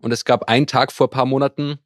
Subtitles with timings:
[0.00, 1.78] Und es gab einen Tag vor ein paar Monaten,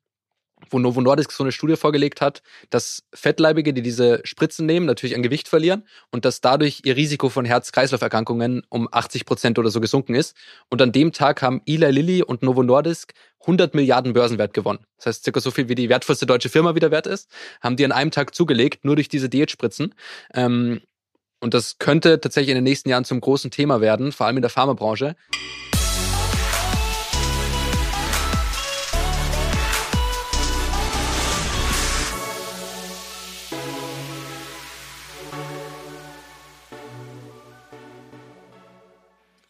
[0.69, 5.17] wo Novo Nordisk so eine Studie vorgelegt hat, dass Fettleibige, die diese Spritzen nehmen, natürlich
[5.17, 9.81] an Gewicht verlieren und dass dadurch ihr Risiko von Herz-Kreislauf-Erkrankungen um 80 Prozent oder so
[9.81, 10.37] gesunken ist.
[10.69, 14.81] Und an dem Tag haben Eli Lilly und Novo Nordisk 100 Milliarden Börsenwert gewonnen.
[14.99, 17.31] Das heißt, circa so viel wie die wertvollste deutsche Firma wieder wert ist,
[17.63, 19.95] haben die an einem Tag zugelegt, nur durch diese Diätspritzen.
[20.35, 20.83] Ähm,
[21.41, 24.43] und das könnte tatsächlich in den nächsten Jahren zum großen Thema werden, vor allem in
[24.43, 25.17] der Pharmabranche.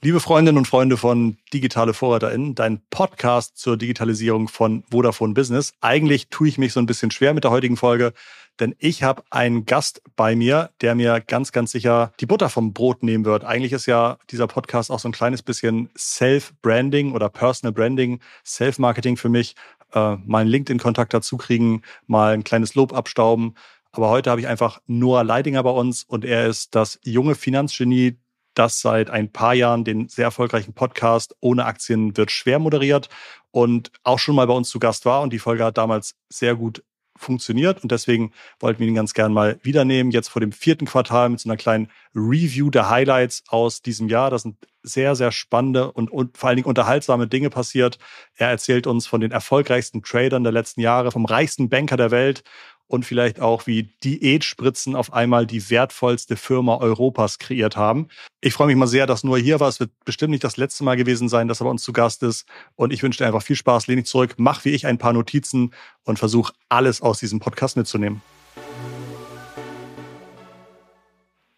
[0.03, 5.75] Liebe Freundinnen und Freunde von Digitale VorreiterInnen, dein Podcast zur Digitalisierung von Vodafone Business.
[5.83, 8.15] Eigentlich tue ich mich so ein bisschen schwer mit der heutigen Folge,
[8.61, 12.73] denn ich habe einen Gast bei mir, der mir ganz, ganz sicher die Butter vom
[12.73, 13.45] Brot nehmen wird.
[13.45, 19.19] Eigentlich ist ja dieser Podcast auch so ein kleines bisschen Self-Branding oder Personal Branding, Self-Marketing
[19.19, 19.55] für mich.
[19.93, 23.55] Äh, mal einen LinkedIn-Kontakt dazu kriegen, mal ein kleines Lob abstauben.
[23.93, 28.17] Aber heute habe ich einfach Noah Leidinger bei uns und er ist das junge Finanzgenie,
[28.54, 33.09] das seit ein paar Jahren den sehr erfolgreichen Podcast Ohne Aktien wird schwer moderiert
[33.51, 35.23] und auch schon mal bei uns zu Gast war.
[35.23, 36.82] Und die Folge hat damals sehr gut
[37.16, 40.10] funktioniert und deswegen wollten wir ihn ganz gern mal wiedernehmen.
[40.10, 44.30] Jetzt vor dem vierten Quartal mit so einer kleinen Review der Highlights aus diesem Jahr.
[44.30, 47.98] Das sind sehr, sehr spannende und, und vor allen Dingen unterhaltsame Dinge passiert.
[48.34, 52.43] Er erzählt uns von den erfolgreichsten Tradern der letzten Jahre, vom reichsten Banker der Welt
[52.91, 58.09] und vielleicht auch, wie Diätspritzen auf einmal die wertvollste Firma Europas kreiert haben.
[58.41, 59.69] Ich freue mich mal sehr, dass nur hier war.
[59.69, 62.24] Es wird bestimmt nicht das letzte Mal gewesen sein, dass er bei uns zu Gast
[62.24, 62.46] ist.
[62.74, 63.87] Und ich wünsche dir einfach viel Spaß.
[63.87, 65.72] Lehn dich zurück, mach wie ich ein paar Notizen
[66.05, 68.22] und versuch alles aus diesem Podcast mitzunehmen.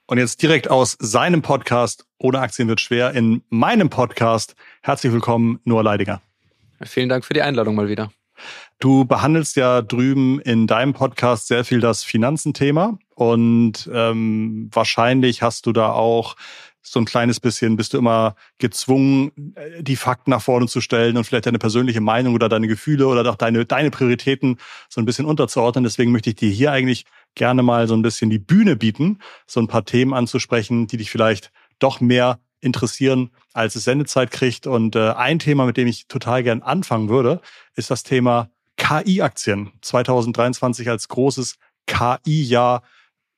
[0.04, 4.54] Und jetzt direkt aus seinem Podcast Ohne Aktien wird schwer in meinem Podcast.
[4.82, 6.20] Herzlich willkommen, Noah Leidinger.
[6.82, 8.12] Vielen Dank für die Einladung mal wieder.
[8.82, 15.66] Du behandelst ja drüben in deinem Podcast sehr viel das Finanzenthema und ähm, wahrscheinlich hast
[15.66, 16.34] du da auch
[16.80, 21.16] so ein kleines bisschen, bist du immer gezwungen, äh, die Fakten nach vorne zu stellen
[21.16, 25.04] und vielleicht deine persönliche Meinung oder deine Gefühle oder auch deine, deine Prioritäten so ein
[25.04, 25.84] bisschen unterzuordnen.
[25.84, 27.04] Deswegen möchte ich dir hier eigentlich
[27.36, 31.12] gerne mal so ein bisschen die Bühne bieten, so ein paar Themen anzusprechen, die dich
[31.12, 34.66] vielleicht doch mehr interessieren, als es Sendezeit kriegt.
[34.66, 37.40] Und äh, ein Thema, mit dem ich total gern anfangen würde,
[37.76, 38.50] ist das Thema
[38.92, 42.82] KI-Aktien 2023 als großes KI-Jahr,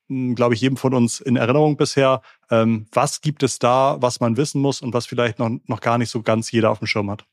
[0.09, 2.23] hm, glaube ich, jedem von uns in Erinnerung bisher.
[2.51, 5.99] Ähm, was gibt es da, was man wissen muss und was vielleicht noch, noch gar
[5.99, 7.25] nicht so ganz jeder auf dem Schirm hat?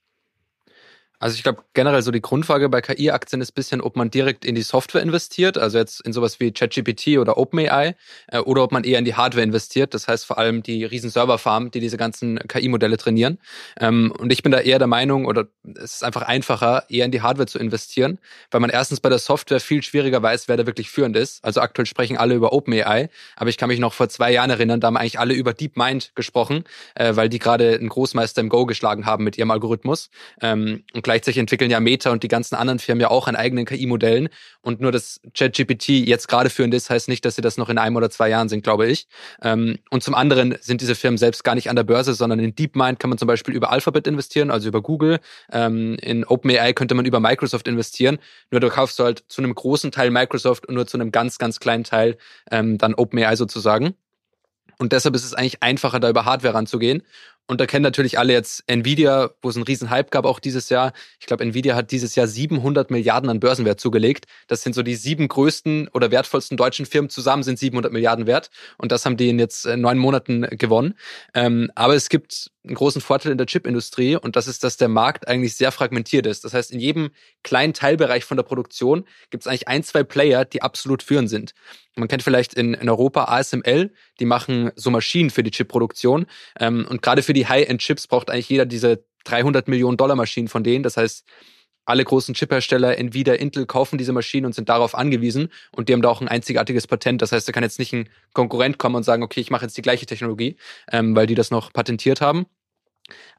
[1.22, 4.56] Also ich glaube generell so die Grundfrage bei KI-Aktien ist bisschen, ob man direkt in
[4.56, 7.96] die Software investiert, also jetzt in sowas wie ChatGPT oder OpenAI,
[8.28, 9.94] äh, oder ob man eher in die Hardware investiert.
[9.94, 13.38] Das heißt vor allem die riesen Serverfarmen, die diese ganzen KI-Modelle trainieren.
[13.80, 15.46] Ähm, und ich bin da eher der Meinung, oder
[15.76, 18.18] es ist einfach einfacher, eher in die Hardware zu investieren,
[18.50, 21.46] weil man erstens bei der Software viel schwieriger weiß, wer da wirklich führend ist.
[21.46, 24.80] Also aktuell sprechen alle über OpenAI, aber ich kann mich noch vor zwei Jahren erinnern,
[24.80, 26.64] da haben eigentlich alle über DeepMind gesprochen,
[26.96, 30.10] äh, weil die gerade einen Großmeister im Go geschlagen haben mit ihrem Algorithmus.
[30.42, 33.66] Ähm, und gleichzeitig entwickeln ja Meta und die ganzen anderen Firmen ja auch an eigenen
[33.66, 34.30] KI-Modellen.
[34.62, 37.78] Und nur, dass ChatGPT jetzt gerade führend ist, heißt nicht, dass sie das noch in
[37.78, 39.08] einem oder zwei Jahren sind, glaube ich.
[39.42, 42.56] Ähm, und zum anderen sind diese Firmen selbst gar nicht an der Börse, sondern in
[42.56, 45.20] DeepMind kann man zum Beispiel über Alphabet investieren, also über Google.
[45.52, 48.18] Ähm, in OpenAI könnte man über Microsoft investieren.
[48.50, 51.60] Nur du kaufst halt zu einem großen Teil Microsoft und nur zu einem ganz, ganz
[51.60, 52.18] kleinen Teil
[52.50, 53.96] ähm, dann OpenAI sozusagen.
[54.82, 57.04] Und deshalb ist es eigentlich einfacher, da über Hardware ranzugehen.
[57.48, 60.70] Und da kennen natürlich alle jetzt Nvidia, wo es einen riesen Hype gab auch dieses
[60.70, 60.94] Jahr.
[61.20, 64.26] Ich glaube, Nvidia hat dieses Jahr 700 Milliarden an Börsenwert zugelegt.
[64.48, 68.52] Das sind so die sieben größten oder wertvollsten deutschen Firmen zusammen sind 700 Milliarden wert.
[68.78, 70.94] Und das haben die in jetzt äh, neun Monaten gewonnen.
[71.34, 74.88] Ähm, aber es gibt einen großen Vorteil in der Chipindustrie und das ist, dass der
[74.88, 76.46] Markt eigentlich sehr fragmentiert ist.
[76.46, 77.10] Das heißt, in jedem
[77.44, 81.54] kleinen Teilbereich von der Produktion gibt es eigentlich ein, zwei Player, die absolut führend sind.
[81.96, 86.28] Man kennt vielleicht in, in Europa ASML, die machen so Maschinen für die Chipproduktion.
[86.58, 90.64] Ähm, und gerade für die High-End-Chips braucht eigentlich jeder diese 300 Millionen Dollar Maschinen von
[90.64, 90.84] denen.
[90.84, 91.26] Das heißt,
[91.86, 96.02] alle großen Chiphersteller, Nvidia, Intel kaufen diese Maschinen und sind darauf angewiesen und die haben
[96.02, 97.22] da auch ein einzigartiges Patent.
[97.22, 99.78] Das heißt, da kann jetzt nicht ein Konkurrent kommen und sagen, okay, ich mache jetzt
[99.78, 100.58] die gleiche Technologie,
[100.92, 102.46] ähm, weil die das noch patentiert haben.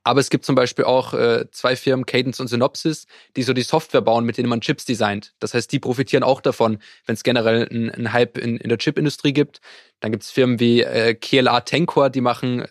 [0.05, 3.63] Aber es gibt zum Beispiel auch äh, zwei Firmen, Cadence und Synopsys, die so die
[3.63, 5.33] Software bauen, mit denen man Chips designt.
[5.39, 9.33] Das heißt, die profitieren auch davon, wenn es generell einen Hype in, in der Chipindustrie
[9.33, 9.61] gibt.
[10.01, 12.67] Dann gibt es Firmen wie äh, KLA Tencor, die machen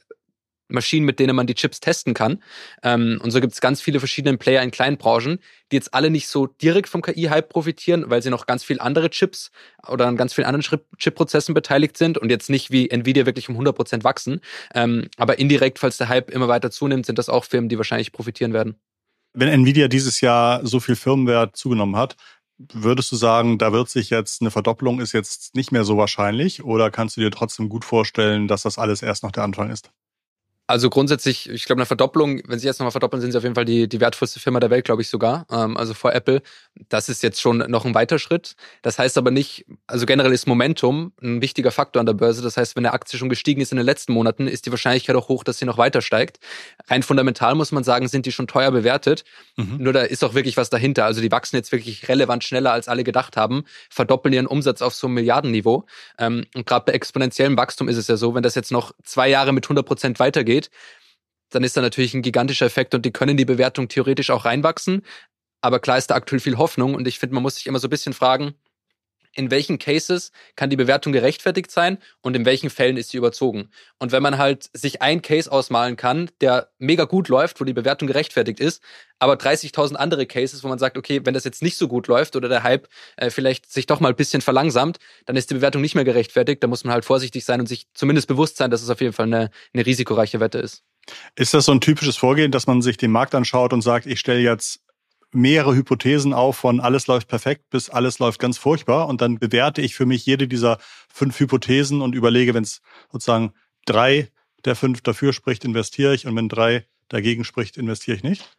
[0.72, 2.42] Maschinen, mit denen man die Chips testen kann.
[2.84, 5.40] Ähm, und so gibt es ganz viele verschiedene Player in kleinen Branchen,
[5.72, 9.10] die jetzt alle nicht so direkt vom KI-Hype profitieren, weil sie noch ganz viel andere
[9.10, 9.52] Chips
[9.88, 13.58] oder an ganz vielen anderen Chip-Prozessen beteiligt sind und jetzt nicht wie Nvidia wirklich um
[13.58, 14.42] 100% wachsen.
[14.74, 18.12] Ähm, aber indirekt, falls der Hype immer weiter zunimmt, sind das auch Firmen, die wahrscheinlich
[18.12, 18.76] profitieren werden.
[19.34, 22.18] Wenn Nvidia dieses Jahr so viel Firmenwert zugenommen hat,
[22.74, 26.64] würdest du sagen, da wird sich jetzt eine Verdoppelung ist jetzt nicht mehr so wahrscheinlich
[26.64, 29.92] oder kannst du dir trotzdem gut vorstellen, dass das alles erst noch der Anfang ist?
[30.72, 33.56] Also grundsätzlich, ich glaube, eine Verdopplung, wenn sie jetzt nochmal verdoppeln, sind sie auf jeden
[33.56, 35.46] Fall die, die wertvollste Firma der Welt, glaube ich sogar.
[35.52, 36.42] Ähm, also vor Apple.
[36.88, 38.56] Das ist jetzt schon noch ein weiter Schritt.
[38.82, 42.42] Das heißt aber nicht, also generell ist Momentum ein wichtiger Faktor an der Börse.
[42.42, 45.16] Das heißt, wenn eine Aktie schon gestiegen ist in den letzten Monaten, ist die Wahrscheinlichkeit
[45.18, 46.40] auch hoch, dass sie noch weiter steigt.
[46.88, 49.26] Rein fundamental muss man sagen, sind die schon teuer bewertet.
[49.58, 49.76] Mhm.
[49.80, 51.04] Nur da ist auch wirklich was dahinter.
[51.04, 54.94] Also die wachsen jetzt wirklich relevant schneller, als alle gedacht haben, verdoppeln ihren Umsatz auf
[54.94, 55.86] so einem Milliardenniveau.
[56.18, 59.28] Ähm, und gerade bei exponentiellem Wachstum ist es ja so, wenn das jetzt noch zwei
[59.28, 60.72] Jahre mit 100 Prozent weitergeht, geht,
[61.50, 65.06] dann ist da natürlich ein gigantischer Effekt und die können die Bewertung theoretisch auch reinwachsen.
[65.62, 67.88] Aber klar ist da aktuell viel Hoffnung und ich finde, man muss sich immer so
[67.88, 68.56] ein bisschen fragen,
[69.34, 73.70] in welchen Cases kann die Bewertung gerechtfertigt sein und in welchen Fällen ist sie überzogen.
[74.00, 77.74] Und wenn man halt sich ein Case ausmalen kann, der mega gut läuft, wo die
[77.74, 78.82] Bewertung gerechtfertigt ist,
[79.20, 82.36] aber 30.000 andere Cases, wo man sagt, okay, wenn das jetzt nicht so gut läuft
[82.36, 82.88] oder der Hype
[83.18, 86.64] äh, vielleicht sich doch mal ein bisschen verlangsamt, dann ist die Bewertung nicht mehr gerechtfertigt.
[86.64, 89.14] Da muss man halt vorsichtig sein und sich zumindest bewusst sein, dass es auf jeden
[89.14, 90.84] Fall eine, eine risikoreiche Wette ist.
[91.36, 94.20] Ist das so ein typisches Vorgehen, dass man sich den Markt anschaut und sagt, ich
[94.20, 94.81] stelle jetzt
[95.34, 99.82] mehrere Hypothesen auf von alles läuft perfekt bis alles läuft ganz furchtbar und dann bewerte
[99.82, 102.82] ich für mich jede dieser fünf Hypothesen und überlege, wenn es
[103.12, 103.54] sozusagen
[103.86, 104.30] drei
[104.66, 108.58] der fünf dafür spricht, investiere ich und wenn drei dagegen spricht, investiere ich nicht?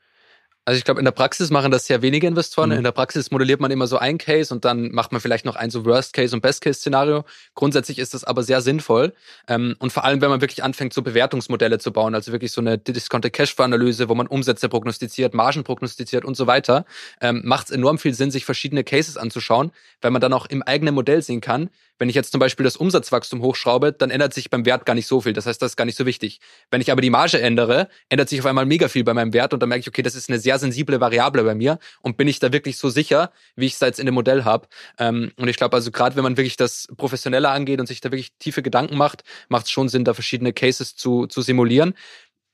[0.64, 2.70] Also ich glaube, in der Praxis machen das sehr wenige Investoren.
[2.70, 2.76] Mhm.
[2.76, 5.56] In der Praxis modelliert man immer so ein Case und dann macht man vielleicht noch
[5.56, 7.24] ein so Worst-Case und Best-Case-Szenario.
[7.56, 9.12] Grundsätzlich ist das aber sehr sinnvoll.
[9.48, 12.60] Ähm, und vor allem, wenn man wirklich anfängt, so Bewertungsmodelle zu bauen, also wirklich so
[12.60, 16.84] eine Discounted Cashflow-Analyse, wo man Umsätze prognostiziert, Margen prognostiziert und so weiter,
[17.20, 20.62] ähm, macht es enorm viel Sinn, sich verschiedene Cases anzuschauen, weil man dann auch im
[20.62, 21.70] eigenen Modell sehen kann,
[22.02, 25.06] wenn ich jetzt zum Beispiel das Umsatzwachstum hochschraube, dann ändert sich beim Wert gar nicht
[25.06, 25.34] so viel.
[25.34, 26.40] Das heißt, das ist gar nicht so wichtig.
[26.68, 29.54] Wenn ich aber die Marge ändere, ändert sich auf einmal mega viel bei meinem Wert
[29.54, 32.26] und dann merke ich, okay, das ist eine sehr sensible Variable bei mir und bin
[32.26, 34.66] ich da wirklich so sicher, wie ich es jetzt in dem Modell habe.
[34.98, 38.10] Ähm, und ich glaube also gerade, wenn man wirklich das professioneller angeht und sich da
[38.10, 41.94] wirklich tiefe Gedanken macht, macht es schon Sinn, da verschiedene Cases zu, zu simulieren.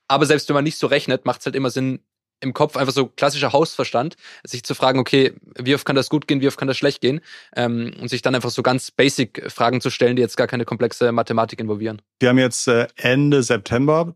[0.09, 2.01] Aber selbst wenn man nicht so rechnet, macht es halt immer Sinn,
[2.41, 6.29] im Kopf einfach so klassischer Hausverstand, sich zu fragen, okay, wie oft kann das gut
[6.29, 7.21] gehen, wie oft kann das schlecht gehen
[7.57, 10.65] ähm, und sich dann einfach so ganz basic Fragen zu stellen, die jetzt gar keine
[10.65, 12.01] komplexe Mathematik involvieren.
[12.21, 14.15] Wir haben jetzt äh, Ende September.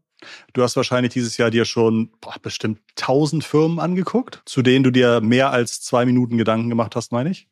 [0.52, 4.90] Du hast wahrscheinlich dieses Jahr dir schon boah, bestimmt tausend Firmen angeguckt, zu denen du
[4.90, 7.48] dir mehr als zwei Minuten Gedanken gemacht hast, meine ich?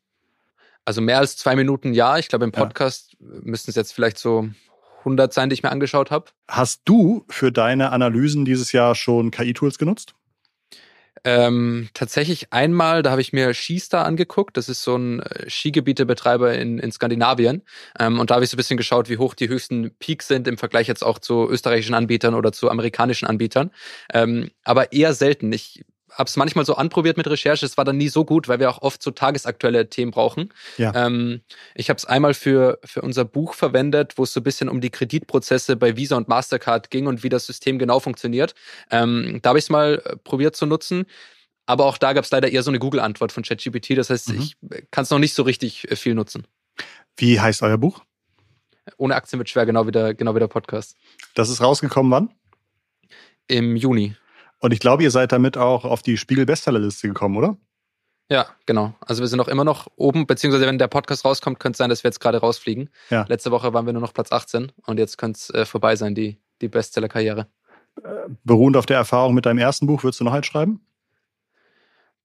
[0.85, 2.17] Also mehr als zwei Minuten, ja.
[2.17, 3.27] Ich glaube, im Podcast ja.
[3.43, 4.49] müssten es jetzt vielleicht so
[4.99, 6.25] 100 sein, die ich mir angeschaut habe.
[6.47, 10.15] Hast du für deine Analysen dieses Jahr schon KI-Tools genutzt?
[11.23, 14.57] Ähm, tatsächlich einmal, da habe ich mir Skistar angeguckt.
[14.57, 17.61] Das ist so ein äh, Skigebietebetreiber in, in Skandinavien.
[17.99, 20.47] Ähm, und da habe ich so ein bisschen geschaut, wie hoch die höchsten Peaks sind
[20.47, 23.71] im Vergleich jetzt auch zu österreichischen Anbietern oder zu amerikanischen Anbietern.
[24.13, 25.53] Ähm, aber eher selten.
[25.53, 27.65] Ich habe es manchmal so anprobiert mit Recherche.
[27.65, 30.53] Es war dann nie so gut, weil wir auch oft so tagesaktuelle Themen brauchen.
[30.77, 30.93] Ja.
[30.93, 31.41] Ähm,
[31.75, 34.81] ich habe es einmal für, für unser Buch verwendet, wo es so ein bisschen um
[34.81, 38.53] die Kreditprozesse bei Visa und Mastercard ging und wie das System genau funktioniert.
[38.89, 41.05] Ähm, da habe ich es mal äh, probiert zu nutzen.
[41.65, 43.97] Aber auch da gab es leider eher so eine Google-Antwort von ChatGPT.
[43.97, 44.41] Das heißt, mhm.
[44.41, 44.57] ich
[44.91, 46.45] kann es noch nicht so richtig äh, viel nutzen.
[47.17, 48.03] Wie heißt euer Buch?
[48.97, 50.97] Ohne Aktien wird schwer, genau wie der, genau wie der Podcast.
[51.35, 52.29] Das ist rausgekommen wann?
[53.47, 54.15] Im Juni.
[54.61, 57.57] Und ich glaube, ihr seid damit auch auf die Spiegel-Bestsellerliste gekommen, oder?
[58.29, 58.93] Ja, genau.
[59.01, 61.89] Also wir sind auch immer noch oben, beziehungsweise wenn der Podcast rauskommt, könnte es sein,
[61.89, 62.89] dass wir jetzt gerade rausfliegen.
[63.09, 63.25] Ja.
[63.27, 66.15] Letzte Woche waren wir nur noch Platz 18 und jetzt könnte es äh, vorbei sein,
[66.15, 67.47] die, die Bestseller-Karriere.
[68.01, 70.79] Äh, beruhend auf der Erfahrung mit deinem ersten Buch, würdest du noch eins schreiben?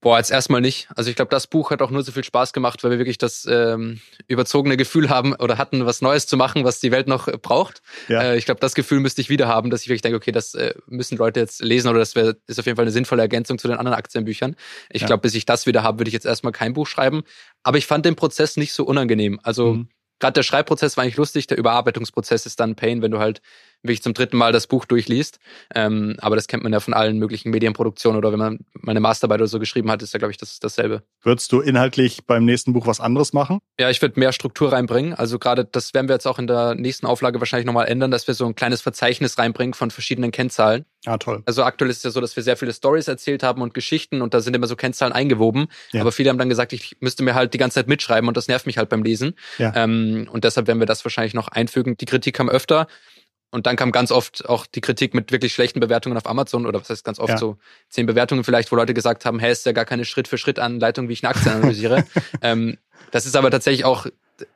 [0.07, 0.87] Boah, jetzt erstmal nicht.
[0.95, 3.19] Also ich glaube, das Buch hat auch nur so viel Spaß gemacht, weil wir wirklich
[3.19, 7.27] das ähm, überzogene Gefühl haben oder hatten, was Neues zu machen, was die Welt noch
[7.27, 7.83] äh, braucht.
[8.07, 8.23] Ja.
[8.23, 10.55] Äh, ich glaube, das Gefühl müsste ich wieder haben, dass ich wirklich denke, okay, das
[10.55, 13.59] äh, müssen Leute jetzt lesen oder das wär, ist auf jeden Fall eine sinnvolle Ergänzung
[13.59, 14.55] zu den anderen Aktienbüchern.
[14.91, 15.09] Ich ja.
[15.09, 17.25] glaube, bis ich das wieder habe, würde ich jetzt erstmal kein Buch schreiben.
[17.65, 19.41] Aber ich fand den Prozess nicht so unangenehm.
[19.43, 19.89] Also mhm.
[20.21, 23.43] gerade der Schreibprozess war eigentlich lustig, der Überarbeitungsprozess ist dann Pain, wenn du halt
[23.87, 25.39] wirklich zum dritten Mal das Buch durchliest.
[25.75, 29.41] Ähm, aber das kennt man ja von allen möglichen Medienproduktionen oder wenn man meine Masterarbeit
[29.41, 31.03] oder so geschrieben hat, ist ja, glaube ich, das, dasselbe.
[31.23, 33.61] Würdest du inhaltlich beim nächsten Buch was anderes machen?
[33.79, 35.15] Ja, ich würde mehr Struktur reinbringen.
[35.15, 38.27] Also gerade das werden wir jetzt auch in der nächsten Auflage wahrscheinlich nochmal ändern, dass
[38.27, 40.85] wir so ein kleines Verzeichnis reinbringen von verschiedenen Kennzahlen.
[41.07, 41.43] Ah, toll.
[41.47, 44.23] Also aktuell ist es ja so, dass wir sehr viele Stories erzählt haben und Geschichten
[44.23, 45.69] und da sind immer so Kennzahlen eingewoben.
[45.93, 46.01] Ja.
[46.01, 48.49] Aber viele haben dann gesagt, ich müsste mir halt die ganze Zeit mitschreiben und das
[48.49, 49.35] nervt mich halt beim Lesen.
[49.59, 49.73] Ja.
[49.77, 51.97] Ähm, und deshalb werden wir das wahrscheinlich noch einfügen.
[51.97, 52.89] Die Kritik kam öfter.
[53.51, 56.81] Und dann kam ganz oft auch die Kritik mit wirklich schlechten Bewertungen auf Amazon oder
[56.81, 57.39] was heißt ganz oft ja.
[57.39, 61.13] so zehn Bewertungen vielleicht, wo Leute gesagt haben, hey, ist ja gar keine Schritt-für-Schritt-Anleitung, wie
[61.13, 62.05] ich eine Aktie analysiere.
[62.43, 62.77] ähm,
[63.13, 64.07] das ist aber tatsächlich auch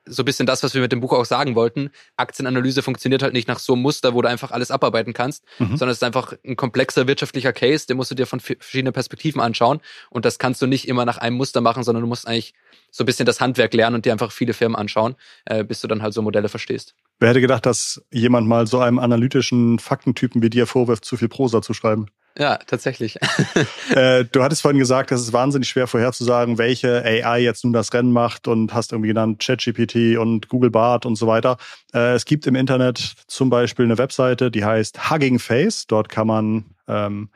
[0.05, 1.91] so ein bisschen das, was wir mit dem Buch auch sagen wollten.
[2.17, 5.77] Aktienanalyse funktioniert halt nicht nach so einem Muster, wo du einfach alles abarbeiten kannst, mhm.
[5.77, 9.41] sondern es ist einfach ein komplexer wirtschaftlicher Case, den musst du dir von verschiedenen Perspektiven
[9.41, 9.81] anschauen.
[10.11, 12.55] Und das kannst du nicht immer nach einem Muster machen, sondern du musst eigentlich
[12.91, 15.15] so ein bisschen das Handwerk lernen und dir einfach viele Firmen anschauen,
[15.47, 16.95] äh, bis du dann halt so Modelle verstehst.
[17.21, 21.29] Wer hätte gedacht, dass jemand mal so einem analytischen Faktentypen wie dir vorwirft, zu viel
[21.29, 22.07] Prosa zu schreiben?
[22.39, 23.19] Ja, tatsächlich.
[23.95, 27.93] äh, du hattest vorhin gesagt, es ist wahnsinnig schwer vorherzusagen, welche AI jetzt nun das
[27.93, 31.59] Rennen macht und hast irgendwie genannt ChatGPT und Google Bart und so weiter.
[31.93, 35.87] Äh, es gibt im Internet zum Beispiel eine Webseite, die heißt Hugging Face.
[35.87, 37.29] Dort kann man ähm,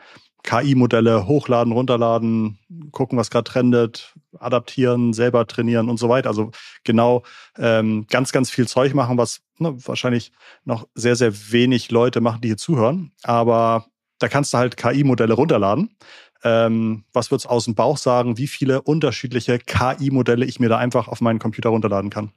[0.44, 2.58] KI-Modelle hochladen, runterladen,
[2.92, 6.28] gucken, was gerade trendet, adaptieren, selber trainieren und so weiter.
[6.28, 6.52] Also
[6.84, 7.24] genau
[7.58, 10.32] ähm, ganz, ganz viel Zeug machen, was ne, wahrscheinlich
[10.64, 13.10] noch sehr, sehr wenig Leute machen, die hier zuhören.
[13.22, 13.86] Aber
[14.18, 15.96] da kannst du halt KI-Modelle runterladen.
[16.44, 21.08] Ähm, was wird's aus dem Bauch sagen, wie viele unterschiedliche KI-Modelle ich mir da einfach
[21.08, 22.32] auf meinen Computer runterladen kann?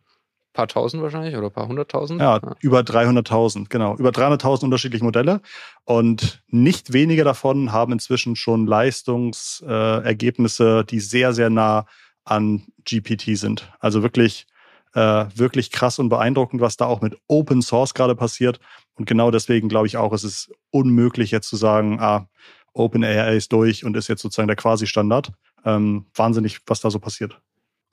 [0.57, 2.19] Paar tausend wahrscheinlich oder paar hunderttausend?
[2.19, 2.55] Ja, ja.
[2.61, 3.95] über 300.000, genau.
[3.95, 5.41] Über 300.000 unterschiedliche Modelle.
[5.85, 11.85] Und nicht wenige davon haben inzwischen schon Leistungsergebnisse, äh, die sehr, sehr nah
[12.25, 13.71] an GPT sind.
[13.79, 14.47] Also wirklich,
[14.95, 18.59] äh, wirklich krass und beeindruckend, was da auch mit Open Source gerade passiert.
[18.95, 22.27] Und genau deswegen glaube ich auch, es ist unmöglich jetzt zu sagen, ah,
[22.73, 25.31] OpenAI ist durch und ist jetzt sozusagen der Quasi-Standard.
[25.65, 27.39] Ähm, wahnsinnig, was da so passiert.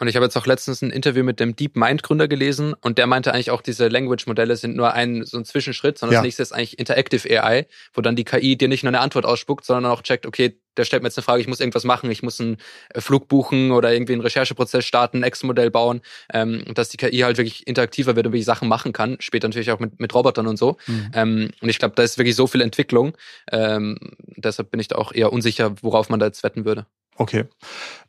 [0.00, 3.32] Und ich habe jetzt auch letztens ein Interview mit dem DeepMind-Gründer gelesen und der meinte
[3.32, 6.18] eigentlich auch, diese Language-Modelle sind nur ein so ein Zwischenschritt, sondern ja.
[6.20, 9.24] das nächste ist eigentlich Interactive AI, wo dann die KI dir nicht nur eine Antwort
[9.24, 12.10] ausspuckt, sondern auch checkt, okay, der stellt mir jetzt eine Frage, ich muss irgendwas machen,
[12.10, 12.56] ich muss einen
[12.90, 16.00] äh, Flug buchen oder irgendwie einen Rechercheprozess starten, ein Excel-Modell bauen,
[16.32, 19.70] ähm, dass die KI halt wirklich interaktiver wird und wirklich Sachen machen kann, später natürlich
[19.70, 20.76] auch mit, mit Robotern und so.
[20.86, 21.10] Mhm.
[21.14, 23.16] Ähm, und ich glaube, da ist wirklich so viel Entwicklung.
[23.52, 23.96] Ähm,
[24.36, 26.86] deshalb bin ich da auch eher unsicher, worauf man da jetzt wetten würde.
[27.16, 27.44] Okay.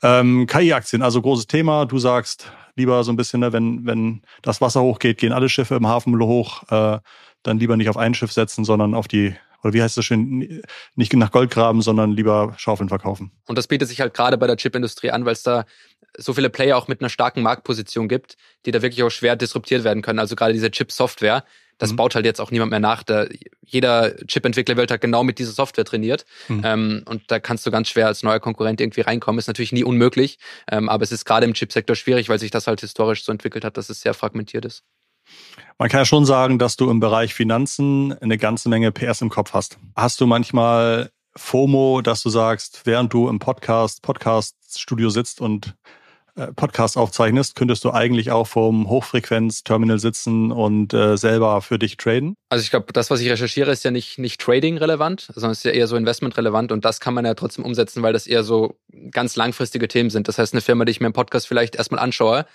[0.02, 1.86] Ähm, KI-Aktien, also großes Thema.
[1.86, 5.76] Du sagst lieber so ein bisschen, ne, wenn, wenn das Wasser hochgeht, gehen alle Schiffe
[5.76, 7.00] im Hafen hoch, äh,
[7.44, 10.62] dann lieber nicht auf ein Schiff setzen, sondern auf die, oder wie heißt das schön,
[10.96, 13.32] nicht nach Gold graben, sondern lieber Schaufeln verkaufen.
[13.48, 15.66] Und das bietet sich halt gerade bei der Chipindustrie an, weil es da
[16.18, 18.36] so viele Player auch mit einer starken Marktposition gibt,
[18.66, 20.20] die da wirklich auch schwer disruptiert werden können.
[20.20, 21.44] Also gerade diese Chip-Software,
[21.78, 21.98] das mhm.
[21.98, 23.04] baut halt jetzt auch niemand mehr nach.
[23.04, 23.26] Da,
[23.62, 26.26] jeder Chip-Entwickler wird halt genau mit dieser Software trainiert.
[26.48, 26.62] Mhm.
[26.64, 29.40] Ähm, und da kannst du ganz schwer als neuer Konkurrent irgendwie reinkommen.
[29.40, 30.38] Ist natürlich nie unmöglich,
[30.72, 33.66] ähm, aber es ist gerade im Chipsektor schwierig, weil sich das halt historisch so entwickelt
[33.66, 34.84] hat, dass es sehr fragmentiert ist.
[35.78, 39.30] Man kann ja schon sagen, dass du im Bereich Finanzen eine ganze Menge PS im
[39.30, 39.78] Kopf hast.
[39.96, 45.76] Hast du manchmal FOMO, dass du sagst, während du im Podcast, Podcast-Studio sitzt und
[46.36, 51.96] äh, Podcast aufzeichnest, könntest du eigentlich auch vom Hochfrequenz-Terminal sitzen und äh, selber für dich
[51.98, 52.36] traden?
[52.50, 55.72] Also ich glaube, das, was ich recherchiere, ist ja nicht, nicht Trading-relevant, sondern ist ja
[55.72, 58.78] eher so Investment-relevant und das kann man ja trotzdem umsetzen, weil das eher so
[59.12, 60.28] ganz langfristige Themen sind.
[60.28, 62.46] Das heißt, eine Firma, die ich mir im Podcast vielleicht erstmal anschaue,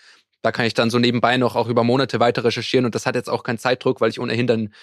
[0.42, 3.14] da kann ich dann so nebenbei noch auch über Monate weiter recherchieren und das hat
[3.14, 4.74] jetzt auch keinen Zeitdruck, weil ich ohnehin dann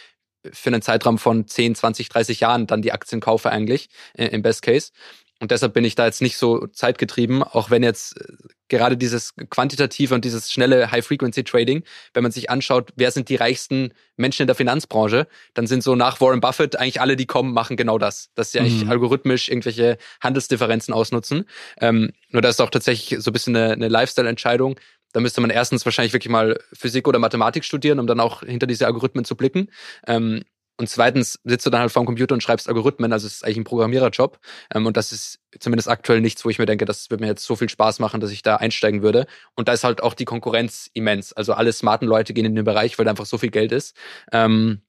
[0.51, 4.41] für einen Zeitraum von 10, 20, 30 Jahren dann die Aktien kaufe eigentlich, äh, im
[4.41, 4.91] Best Case.
[5.39, 8.33] Und deshalb bin ich da jetzt nicht so zeitgetrieben, auch wenn jetzt äh,
[8.69, 13.93] gerade dieses quantitative und dieses schnelle High-Frequency-Trading, wenn man sich anschaut, wer sind die reichsten
[14.15, 17.77] Menschen in der Finanzbranche, dann sind so nach Warren Buffett eigentlich alle, die kommen, machen
[17.77, 18.31] genau das.
[18.35, 18.91] Dass sie eigentlich mhm.
[18.91, 21.45] algorithmisch irgendwelche Handelsdifferenzen ausnutzen.
[21.79, 24.79] Ähm, nur das ist auch tatsächlich so ein bisschen eine, eine Lifestyle-Entscheidung.
[25.13, 28.67] Da müsste man erstens wahrscheinlich wirklich mal Physik oder Mathematik studieren, um dann auch hinter
[28.67, 29.69] diese Algorithmen zu blicken.
[30.05, 30.43] Ähm,
[30.79, 33.43] und zweitens sitzt du dann halt vor dem Computer und schreibst Algorithmen, also es ist
[33.43, 34.39] eigentlich ein Programmiererjob.
[34.73, 37.43] Ähm, und das ist zumindest aktuell nichts, wo ich mir denke, das wird mir jetzt
[37.43, 39.25] so viel Spaß machen, dass ich da einsteigen würde.
[39.55, 41.33] Und da ist halt auch die Konkurrenz immens.
[41.33, 43.95] Also alle smarten Leute gehen in den Bereich, weil da einfach so viel Geld ist.
[44.31, 44.81] Ähm,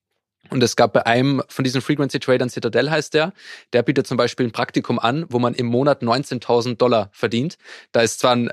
[0.50, 3.32] und es gab bei einem von diesen Frequency Tradern, Citadel heißt der,
[3.72, 7.58] der bietet zum Beispiel ein Praktikum an, wo man im Monat 19.000 Dollar verdient.
[7.92, 8.50] Da ist zwar ein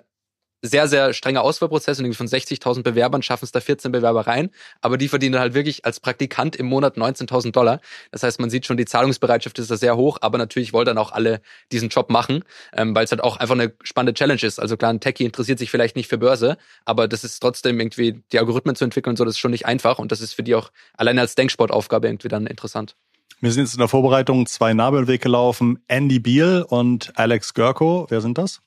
[0.66, 4.50] sehr, sehr strenger Auswahlprozess und von 60.000 Bewerbern schaffen es da 14 Bewerber rein,
[4.82, 7.80] aber die verdienen halt wirklich als Praktikant im Monat 19.000 Dollar.
[8.12, 10.98] Das heißt, man sieht schon, die Zahlungsbereitschaft ist da sehr hoch, aber natürlich wollen dann
[10.98, 11.42] auch alle
[11.72, 12.44] diesen Job machen,
[12.74, 14.60] ähm, weil es halt auch einfach eine spannende Challenge ist.
[14.60, 18.22] Also klar, ein Techie interessiert sich vielleicht nicht für Börse, aber das ist trotzdem irgendwie,
[18.32, 20.44] die Algorithmen zu entwickeln und so, das ist schon nicht einfach und das ist für
[20.44, 22.96] die auch alleine als Denksportaufgabe irgendwie dann interessant.
[23.42, 25.80] Wir sind jetzt in der Vorbereitung zwei Nabelwege gelaufen.
[25.88, 28.08] Andy Beal und Alex Görko.
[28.10, 28.62] Wer sind das?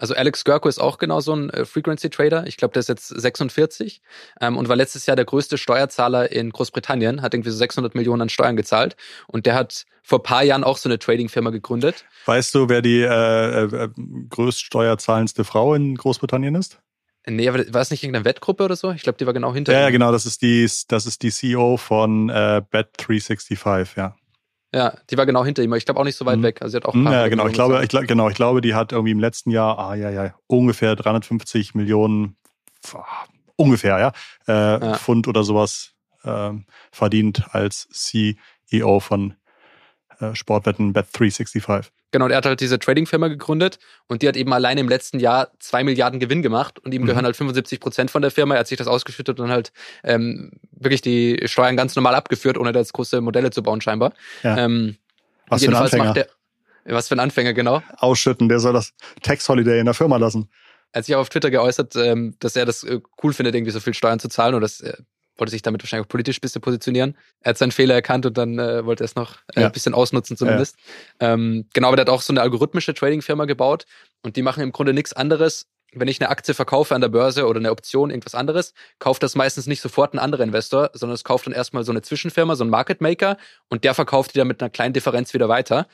[0.00, 2.46] Also Alex Görko ist auch genau so ein äh, Frequency Trader.
[2.46, 4.00] Ich glaube, der ist jetzt 46
[4.40, 8.22] ähm, und war letztes Jahr der größte Steuerzahler in Großbritannien, hat irgendwie so 600 Millionen
[8.22, 12.06] an Steuern gezahlt und der hat vor paar Jahren auch so eine Trading-Firma gegründet.
[12.24, 13.88] Weißt du, wer die äh, äh,
[14.30, 16.80] größt steuerzahlendste Frau in Großbritannien ist?
[17.26, 18.92] Nee, aber war es nicht irgendeine Wettgruppe oder so?
[18.92, 19.74] Ich glaube, die war genau hinter.
[19.74, 24.16] Ja, ja, genau, das ist die, das ist die CEO von äh, Bet365, ja.
[24.72, 25.72] Ja, die war genau hinter ihm.
[25.74, 26.44] Ich glaube auch nicht so weit mhm.
[26.44, 26.62] weg.
[26.62, 27.46] Also sie hat auch ein paar Ja, genau.
[27.48, 28.28] Ich glaube, ich, genau.
[28.28, 32.36] Ich glaube, die hat irgendwie im letzten Jahr, ah ja, ja, ungefähr 350 Millionen
[33.56, 34.12] ungefähr, ja,
[34.48, 34.94] äh, ja.
[34.94, 35.92] Pfund oder sowas
[36.24, 36.52] äh,
[36.90, 39.34] verdient als CEO von
[40.34, 41.86] Sportwetten Bet365.
[42.12, 45.20] Genau, und er hat halt diese Trading-Firma gegründet und die hat eben allein im letzten
[45.20, 47.06] Jahr zwei Milliarden Gewinn gemacht und ihm mhm.
[47.06, 48.54] gehören halt 75 Prozent von der Firma.
[48.54, 49.72] Er hat sich das ausgeschüttet und halt
[50.02, 54.12] ähm, wirklich die Steuern ganz normal abgeführt, ohne da jetzt große Modelle zu bauen scheinbar.
[54.42, 54.58] Ja.
[54.58, 54.96] Ähm,
[55.48, 56.04] was für ein Anfänger.
[56.04, 56.28] Macht der,
[56.84, 57.82] was für ein Anfänger, genau.
[57.98, 60.48] Ausschütten, der soll das Tax Holiday in der Firma lassen.
[60.92, 63.70] Er hat sich auch auf Twitter geäußert, ähm, dass er das äh, cool findet, irgendwie
[63.70, 64.94] so viel Steuern zu zahlen und das äh,
[65.40, 67.16] wollte sich damit wahrscheinlich auch politisch ein bisschen positionieren.
[67.40, 69.66] Er hat seinen Fehler erkannt und dann äh, wollte er es noch äh, ja.
[69.66, 70.76] ein bisschen ausnutzen zumindest.
[71.20, 71.32] Ja.
[71.32, 73.86] Ähm, genau, aber der hat auch so eine algorithmische Trading-Firma gebaut
[74.22, 75.66] und die machen im Grunde nichts anderes.
[75.92, 79.34] Wenn ich eine Aktie verkaufe an der Börse oder eine Option, irgendwas anderes, kauft das
[79.34, 82.62] meistens nicht sofort ein anderer Investor, sondern es kauft dann erstmal so eine Zwischenfirma, so
[82.62, 85.88] ein Market Maker und der verkauft die dann mit einer kleinen Differenz wieder weiter.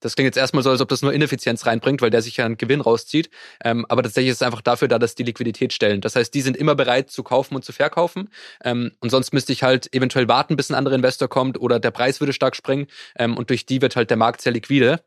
[0.00, 2.44] Das klingt jetzt erstmal so, als ob das nur Ineffizienz reinbringt, weil der sich ja
[2.44, 3.30] einen Gewinn rauszieht.
[3.64, 6.00] Ähm, aber tatsächlich ist es einfach dafür da, dass die Liquidität stellen.
[6.00, 8.28] Das heißt, die sind immer bereit zu kaufen und zu verkaufen.
[8.62, 11.90] Ähm, und sonst müsste ich halt eventuell warten, bis ein anderer Investor kommt oder der
[11.90, 12.86] Preis würde stark springen.
[13.18, 15.00] Ähm, und durch die wird halt der Markt sehr liquide.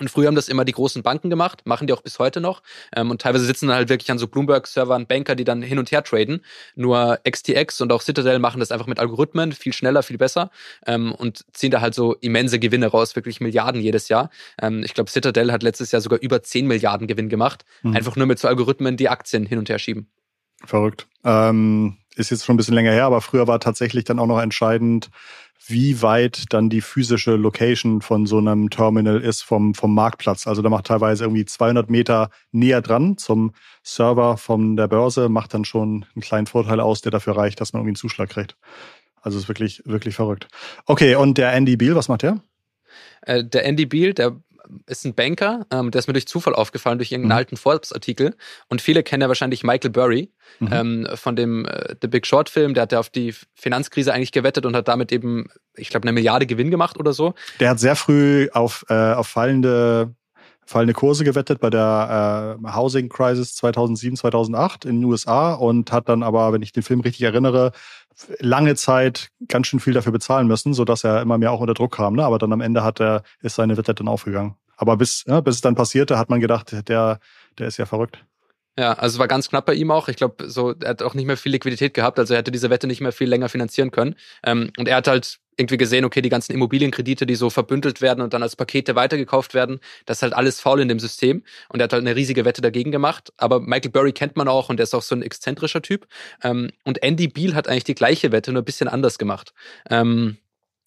[0.00, 2.62] Und früher haben das immer die großen Banken gemacht, machen die auch bis heute noch.
[2.96, 5.92] Ähm, und teilweise sitzen dann halt wirklich an so Bloomberg-Servern Banker, die dann hin und
[5.92, 6.42] her traden.
[6.74, 10.50] Nur XTX und auch Citadel machen das einfach mit Algorithmen, viel schneller, viel besser
[10.86, 14.30] ähm, und ziehen da halt so immense Gewinne raus, wirklich Milliarden jedes Jahr.
[14.60, 17.94] Ähm, ich glaube, Citadel hat letztes Jahr sogar über 10 Milliarden Gewinn gemacht, mhm.
[17.94, 20.10] einfach nur mit so Algorithmen, die Aktien hin und her schieben.
[20.64, 21.06] Verrückt.
[21.24, 24.40] Ähm, ist jetzt schon ein bisschen länger her, aber früher war tatsächlich dann auch noch
[24.40, 25.10] entscheidend,
[25.66, 30.46] wie weit dann die physische Location von so einem Terminal ist vom, vom Marktplatz.
[30.46, 33.52] Also da macht teilweise irgendwie 200 Meter näher dran zum
[33.82, 37.72] Server von der Börse, macht dann schon einen kleinen Vorteil aus, der dafür reicht, dass
[37.72, 38.56] man irgendwie einen Zuschlag kriegt.
[39.22, 40.48] Also ist wirklich, wirklich verrückt.
[40.86, 42.42] Okay, und der Andy Beal, was macht der?
[43.22, 44.40] Äh, der Andy Beal, der
[44.86, 47.38] ist ein Banker, ähm, der ist mir durch Zufall aufgefallen, durch irgendeinen mhm.
[47.38, 48.34] alten Forbes-Artikel.
[48.68, 50.68] Und viele kennen ja wahrscheinlich Michael Burry mhm.
[50.72, 52.74] ähm, von dem äh, The Big Short-Film.
[52.74, 56.12] Der hat ja auf die Finanzkrise eigentlich gewettet und hat damit eben, ich glaube, eine
[56.12, 57.34] Milliarde Gewinn gemacht oder so.
[57.58, 60.14] Der hat sehr früh auf, äh, auf fallende
[60.70, 66.08] fallende Kurse gewettet bei der äh, Housing Crisis 2007, 2008 in den USA und hat
[66.08, 67.72] dann aber, wenn ich den Film richtig erinnere,
[68.38, 71.96] lange Zeit ganz schön viel dafür bezahlen müssen, sodass er immer mehr auch unter Druck
[71.96, 72.14] kam.
[72.14, 72.24] Ne?
[72.24, 74.54] Aber dann am Ende hat er, ist seine Wette dann aufgegangen.
[74.80, 77.20] Aber bis, ja, bis es dann passierte, hat man gedacht, der,
[77.58, 78.24] der ist ja verrückt.
[78.78, 80.08] Ja, also es war ganz knapp bei ihm auch.
[80.08, 82.70] Ich glaube, so er hat auch nicht mehr viel Liquidität gehabt, also er hätte diese
[82.70, 84.14] Wette nicht mehr viel länger finanzieren können.
[84.42, 88.22] Ähm, und er hat halt irgendwie gesehen, okay, die ganzen Immobilienkredite, die so verbündelt werden
[88.22, 91.42] und dann als Pakete weitergekauft werden, das ist halt alles faul in dem System.
[91.68, 93.34] Und er hat halt eine riesige Wette dagegen gemacht.
[93.36, 96.06] Aber Michael Burry kennt man auch und der ist auch so ein exzentrischer Typ.
[96.42, 99.52] Ähm, und Andy Beal hat eigentlich die gleiche Wette, nur ein bisschen anders gemacht.
[99.90, 100.38] Ähm,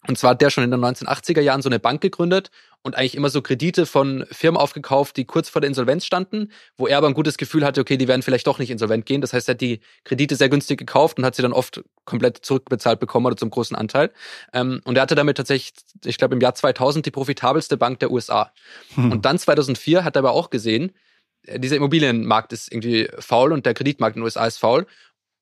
[0.06, 2.50] und zwar hat der schon in den 1980er Jahren so eine Bank gegründet
[2.82, 6.86] und eigentlich immer so Kredite von Firmen aufgekauft, die kurz vor der Insolvenz standen, wo
[6.86, 9.22] er aber ein gutes Gefühl hatte, okay, die werden vielleicht doch nicht insolvent gehen.
[9.22, 12.44] Das heißt, er hat die Kredite sehr günstig gekauft und hat sie dann oft komplett
[12.44, 14.10] zurückbezahlt bekommen oder zum großen Anteil.
[14.52, 15.72] Ähm, und er hatte damit tatsächlich,
[16.04, 18.52] ich glaube, im Jahr 2000 die profitabelste Bank der USA.
[18.96, 19.12] Hm.
[19.12, 20.92] Und dann 2004 hat er aber auch gesehen,
[21.46, 24.86] äh, dieser Immobilienmarkt ist irgendwie faul und der Kreditmarkt in den USA ist faul.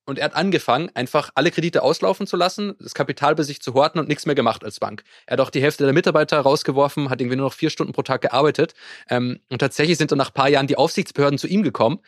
[0.05, 3.75] Und er hat angefangen, einfach alle Kredite auslaufen zu lassen, das Kapital bei sich zu
[3.75, 5.05] horten und nichts mehr gemacht als Bank.
[5.27, 8.03] Er hat auch die Hälfte der Mitarbeiter rausgeworfen, hat irgendwie nur noch vier Stunden pro
[8.03, 8.75] Tag gearbeitet.
[9.09, 12.01] Ähm, und tatsächlich sind dann nach paar Jahren die Aufsichtsbehörden zu ihm gekommen,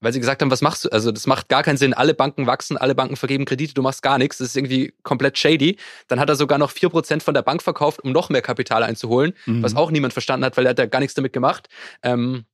[0.00, 0.88] weil sie gesagt haben, was machst du?
[0.90, 1.94] Also das macht gar keinen Sinn.
[1.94, 4.38] Alle Banken wachsen, alle Banken vergeben Kredite, du machst gar nichts.
[4.38, 5.76] Das ist irgendwie komplett shady.
[6.08, 8.82] Dann hat er sogar noch vier Prozent von der Bank verkauft, um noch mehr Kapital
[8.82, 9.62] einzuholen, mhm.
[9.62, 11.68] was auch niemand verstanden hat, weil er hat ja gar nichts damit gemacht.
[12.02, 12.44] Ähm,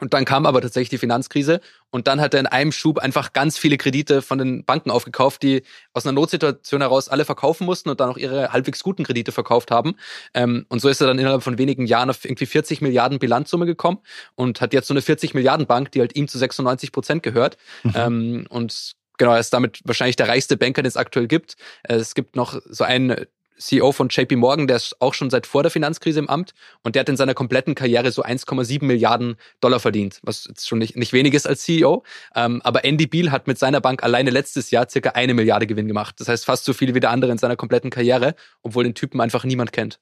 [0.00, 3.32] und dann kam aber tatsächlich die Finanzkrise und dann hat er in einem Schub einfach
[3.32, 7.90] ganz viele Kredite von den Banken aufgekauft, die aus einer Notsituation heraus alle verkaufen mussten
[7.90, 9.94] und dann auch ihre halbwegs guten Kredite verkauft haben.
[10.34, 13.66] Ähm, und so ist er dann innerhalb von wenigen Jahren auf irgendwie 40 Milliarden Bilanzsumme
[13.66, 13.98] gekommen
[14.34, 17.56] und hat jetzt so eine 40 Milliarden Bank, die halt ihm zu 96 Prozent gehört.
[17.84, 17.92] Mhm.
[17.94, 21.54] Ähm, und genau, er ist damit wahrscheinlich der reichste Banker, den es aktuell gibt.
[21.84, 23.26] Es gibt noch so einen
[23.58, 26.94] CEO von JP Morgan, der ist auch schon seit vor der Finanzkrise im Amt und
[26.94, 30.96] der hat in seiner kompletten Karriere so 1,7 Milliarden Dollar verdient, was jetzt schon nicht,
[30.96, 32.04] nicht wenig ist als CEO.
[32.34, 35.88] Ähm, aber Andy Beal hat mit seiner Bank alleine letztes Jahr circa eine Milliarde Gewinn
[35.88, 36.16] gemacht.
[36.18, 39.20] Das heißt fast so viel wie der andere in seiner kompletten Karriere, obwohl den Typen
[39.20, 39.98] einfach niemand kennt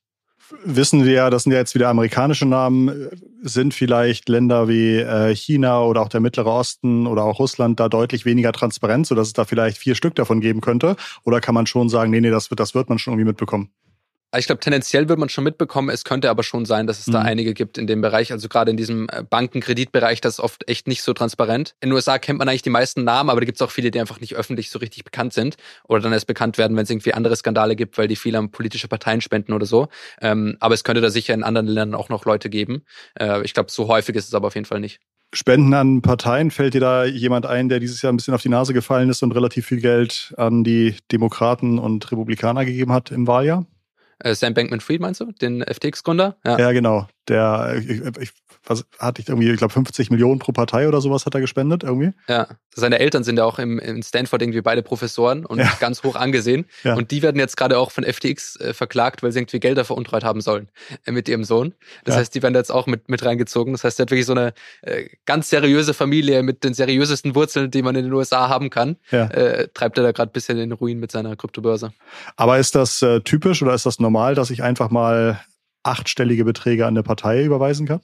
[0.65, 3.09] wissen wir, das sind ja jetzt wieder amerikanische Namen,
[3.43, 7.89] sind vielleicht Länder wie äh, China oder auch der Mittlere Osten oder auch Russland da
[7.89, 10.97] deutlich weniger transparent, sodass es da vielleicht vier Stück davon geben könnte?
[11.25, 13.71] Oder kann man schon sagen, nee, nee, das wird, das wird man schon irgendwie mitbekommen?
[14.39, 15.91] Ich glaube, tendenziell wird man schon mitbekommen.
[15.91, 17.13] Es könnte aber schon sein, dass es mhm.
[17.13, 18.33] da einige gibt in dem Bereich.
[18.33, 21.75] Also gerade in diesem äh, Bankenkreditbereich, das ist oft echt nicht so transparent.
[21.81, 23.91] In den USA kennt man eigentlich die meisten Namen, aber da gibt es auch viele,
[23.91, 26.91] die einfach nicht öffentlich so richtig bekannt sind oder dann erst bekannt werden, wenn es
[26.91, 29.89] irgendwie andere Skandale gibt, weil die viel an politische Parteien spenden oder so.
[30.21, 32.85] Ähm, aber es könnte da sicher in anderen Ländern auch noch Leute geben.
[33.21, 35.01] Äh, ich glaube, so häufig ist es aber auf jeden Fall nicht.
[35.35, 38.51] Spenden an Parteien, fällt dir da jemand ein, der dieses Jahr ein bisschen auf die
[38.51, 43.27] Nase gefallen ist und relativ viel Geld an die Demokraten und Republikaner gegeben hat im
[43.27, 43.67] Wahljahr?
[44.25, 46.37] Äh, Sam Bankman-Fried meinst du, den FTX-Gründer?
[46.45, 46.59] Ja.
[46.59, 46.73] ja.
[46.73, 47.07] genau.
[47.29, 48.33] Der, ich, ich,
[48.65, 51.83] was hatte ich irgendwie, ich glaube 50 Millionen pro Partei oder sowas hat er gespendet
[51.83, 52.13] irgendwie.
[52.29, 55.73] Ja, seine Eltern sind ja auch im, in Stanford irgendwie beide Professoren und ja.
[55.81, 56.67] ganz hoch angesehen.
[56.85, 56.95] Ja.
[56.95, 60.25] Und die werden jetzt gerade auch von FTX äh, verklagt, weil sie irgendwie Gelder veruntreut
[60.25, 60.69] haben sollen
[61.05, 61.75] äh, mit ihrem Sohn.
[62.05, 62.21] Das ja.
[62.21, 63.73] heißt, die werden jetzt auch mit, mit reingezogen.
[63.73, 67.71] Das heißt, er hat wirklich so eine äh, ganz seriöse Familie mit den seriösesten Wurzeln,
[67.71, 68.97] die man in den USA haben kann.
[69.11, 69.27] Ja.
[69.27, 71.93] Äh, treibt er da gerade ein bisschen in den Ruin mit seiner Kryptobörse.
[72.37, 75.41] Aber ist das äh, typisch oder ist das normal, dass ich einfach mal
[75.83, 78.01] achtstellige Beträge an eine Partei überweisen kann?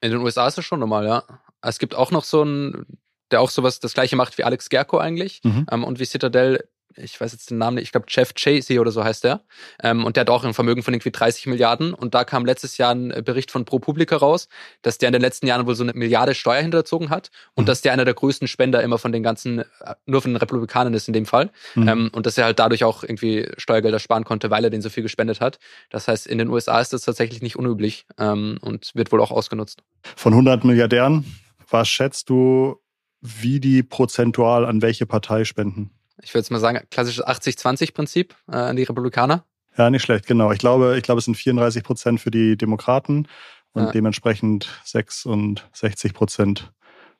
[0.00, 1.24] In den USA ist das schon normal, ja.
[1.62, 2.98] Es gibt auch noch so einen,
[3.30, 5.66] der auch sowas das gleiche macht wie Alex Gerko eigentlich mhm.
[5.70, 6.68] ähm, und wie Citadel
[7.02, 9.42] ich weiß jetzt den Namen nicht, ich glaube Jeff Chasey oder so heißt der.
[9.82, 11.94] Ähm, und der hat auch ein Vermögen von irgendwie 30 Milliarden.
[11.94, 14.48] Und da kam letztes Jahr ein Bericht von ProPublica raus,
[14.82, 17.66] dass der in den letzten Jahren wohl so eine Milliarde Steuer hinterzogen hat und mhm.
[17.66, 19.64] dass der einer der größten Spender immer von den ganzen, äh,
[20.06, 21.50] nur von den Republikanern ist in dem Fall.
[21.74, 21.88] Mhm.
[21.88, 24.90] Ähm, und dass er halt dadurch auch irgendwie Steuergelder sparen konnte, weil er den so
[24.90, 25.58] viel gespendet hat.
[25.90, 29.30] Das heißt, in den USA ist das tatsächlich nicht unüblich ähm, und wird wohl auch
[29.30, 29.82] ausgenutzt.
[30.16, 31.24] Von 100 Milliardären,
[31.68, 32.80] was schätzt du,
[33.20, 35.90] wie die prozentual an welche Partei spenden?
[36.22, 39.44] Ich würde jetzt mal sagen, klassisches 80-20-Prinzip äh, an die Republikaner.
[39.76, 40.52] Ja, nicht schlecht, genau.
[40.52, 43.28] Ich glaube, ich glaube, es sind 34 Prozent für die Demokraten
[43.72, 43.92] und ja.
[43.92, 46.72] dementsprechend 66 Prozent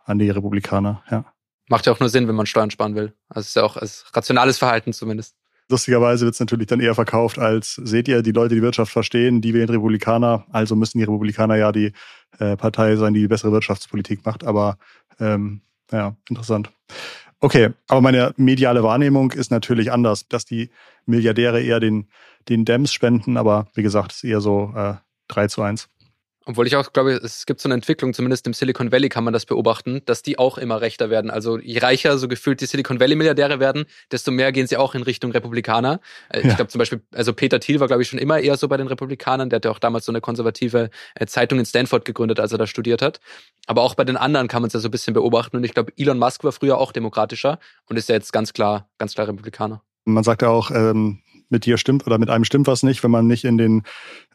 [0.05, 1.25] an die Republikaner, ja.
[1.69, 3.15] Macht ja auch nur Sinn, wenn man Steuern sparen will.
[3.29, 5.37] Also es ist ja auch als rationales Verhalten zumindest.
[5.69, 9.41] Lustigerweise wird es natürlich dann eher verkauft als, seht ihr, die Leute, die Wirtschaft verstehen,
[9.41, 11.93] die wählen Republikaner, also müssen die Republikaner ja die
[12.41, 14.43] äh, Partei sein, die die bessere Wirtschaftspolitik macht.
[14.43, 14.79] Aber
[15.21, 15.61] ähm,
[15.93, 16.73] ja, interessant.
[17.42, 20.70] Okay, aber meine mediale Wahrnehmung ist natürlich anders, dass die
[21.07, 22.09] Milliardäre eher den,
[22.50, 24.94] den Dems spenden, aber wie gesagt, ist eher so äh,
[25.29, 25.88] 3 zu 1.
[26.46, 29.33] Obwohl ich auch glaube, es gibt so eine Entwicklung, zumindest im Silicon Valley kann man
[29.35, 31.31] das beobachten, dass die auch immer rechter werden.
[31.31, 34.94] Also je reicher so gefühlt die Silicon Valley Milliardäre werden, desto mehr gehen sie auch
[34.94, 36.00] in Richtung Republikaner.
[36.31, 36.48] Äh, ja.
[36.48, 38.79] Ich glaube zum Beispiel, also Peter Thiel war glaube ich schon immer eher so bei
[38.79, 39.50] den Republikanern.
[39.50, 42.59] Der hat ja auch damals so eine konservative äh, Zeitung in Stanford gegründet, als er
[42.59, 43.20] da studiert hat.
[43.66, 45.59] Aber auch bei den anderen kann man es ja so ein bisschen beobachten.
[45.59, 48.88] Und ich glaube, Elon Musk war früher auch demokratischer und ist ja jetzt ganz klar,
[48.96, 49.83] ganz klar Republikaner.
[50.07, 53.11] Man sagt ja auch, ähm, mit dir stimmt oder mit einem stimmt was nicht, wenn
[53.11, 53.83] man nicht in den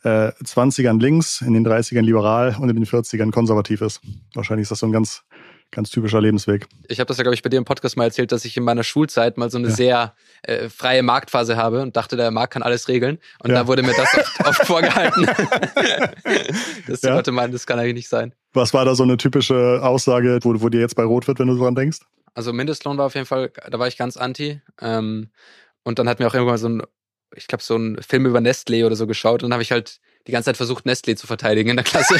[0.05, 4.01] äh, 20ern links, in den 30ern liberal und in den 40ern konservativ ist.
[4.35, 5.23] Wahrscheinlich ist das so ein ganz,
[5.71, 6.67] ganz typischer Lebensweg.
[6.87, 8.63] Ich habe das ja, glaube ich, bei dir im Podcast mal erzählt, dass ich in
[8.63, 9.73] meiner Schulzeit mal so eine ja.
[9.73, 13.17] sehr äh, freie Marktphase habe und dachte, der Markt kann alles regeln.
[13.39, 13.55] Und ja.
[13.55, 15.25] da wurde mir das oft, oft vorgehalten.
[16.87, 17.15] dass die ja.
[17.15, 18.35] Leute meinen, das kann eigentlich nicht sein.
[18.53, 21.47] Was war da so eine typische Aussage, wo, wo dir jetzt bei rot wird, wenn
[21.47, 21.97] du dran denkst?
[22.35, 24.61] Also Mindestlohn war auf jeden Fall, da war ich ganz anti.
[24.79, 25.29] Ähm,
[25.83, 26.83] und dann hat mir auch irgendwann so ein
[27.35, 30.31] ich glaube, so einen Film über Nestlé oder so geschaut und habe ich halt die
[30.31, 32.15] ganze Zeit versucht, Nestlé zu verteidigen in der Klasse.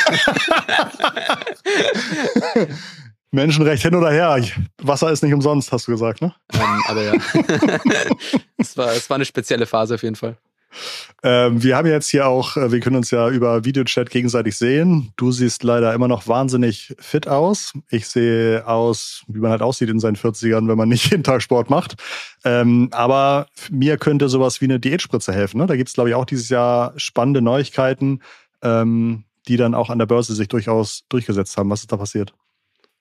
[3.32, 4.42] Menschenrecht hin oder her.
[4.78, 6.34] Wasser ist nicht umsonst, hast du gesagt, ne?
[6.54, 7.14] Ähm, aber ja.
[8.58, 10.38] es, war, es war eine spezielle Phase auf jeden Fall.
[11.24, 15.12] Ähm, wir haben jetzt hier auch, äh, wir können uns ja über Videochat gegenseitig sehen.
[15.16, 17.74] Du siehst leider immer noch wahnsinnig fit aus.
[17.90, 21.42] Ich sehe aus, wie man halt aussieht in seinen 40ern, wenn man nicht jeden Tag
[21.42, 21.96] Sport macht.
[22.44, 25.58] Ähm, aber mir könnte sowas wie eine Diätspritze helfen.
[25.58, 25.68] Ne?
[25.68, 28.22] Da gibt es, glaube ich, auch dieses Jahr spannende Neuigkeiten,
[28.62, 31.70] ähm, die dann auch an der Börse sich durchaus durchgesetzt haben.
[31.70, 32.34] Was ist da passiert?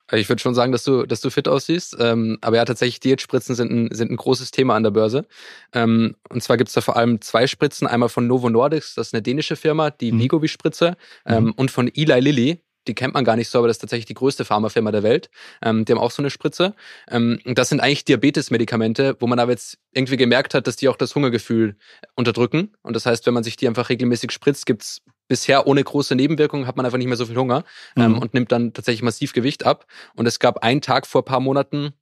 [0.06, 1.96] Also ich würde schon sagen, dass du, dass du fit aussiehst.
[1.98, 5.26] Ähm, aber ja, tatsächlich, Diätspritzen sind ein, sind ein großes Thema an der Börse.
[5.72, 7.86] Ähm, und zwar gibt's da vor allem zwei Spritzen.
[7.86, 10.20] Einmal von Novo Nordics, das ist eine dänische Firma, die mhm.
[10.20, 10.96] Vigovi-Spritze.
[11.26, 11.52] Ähm, mhm.
[11.52, 14.14] Und von Eli Lilly, die kennt man gar nicht so, aber das ist tatsächlich die
[14.14, 15.30] größte Pharmafirma der Welt.
[15.62, 16.74] Ähm, die haben auch so eine Spritze.
[17.10, 20.96] Ähm, das sind eigentlich Diabetes-Medikamente, wo man aber jetzt irgendwie gemerkt hat, dass die auch
[20.96, 21.76] das Hungergefühl
[22.14, 22.72] unterdrücken.
[22.82, 26.66] Und das heißt, wenn man sich die einfach regelmäßig spritzt, gibt's bisher ohne große Nebenwirkungen
[26.66, 27.64] hat man einfach nicht mehr so viel Hunger
[27.96, 28.18] ähm, mhm.
[28.18, 29.86] und nimmt dann tatsächlich massiv Gewicht ab.
[30.14, 31.94] Und es gab einen Tag vor paar Monaten,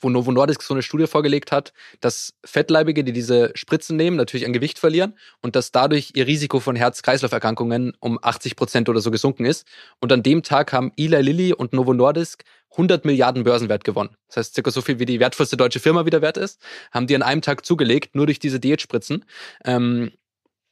[0.00, 4.46] wo Novo Nordisk so eine Studie vorgelegt hat, dass Fettleibige, die diese Spritzen nehmen, natürlich
[4.46, 9.10] an Gewicht verlieren und dass dadurch ihr Risiko von Herz-Kreislauf-Erkrankungen um 80 Prozent oder so
[9.10, 9.66] gesunken ist.
[10.00, 14.16] Und an dem Tag haben Eli Lilly und Novo Nordisk 100 Milliarden Börsenwert gewonnen.
[14.28, 17.14] Das heißt, circa so viel wie die wertvollste deutsche Firma wieder wert ist, haben die
[17.14, 19.24] an einem Tag zugelegt, nur durch diese Diätspritzen.
[19.64, 20.10] Ähm,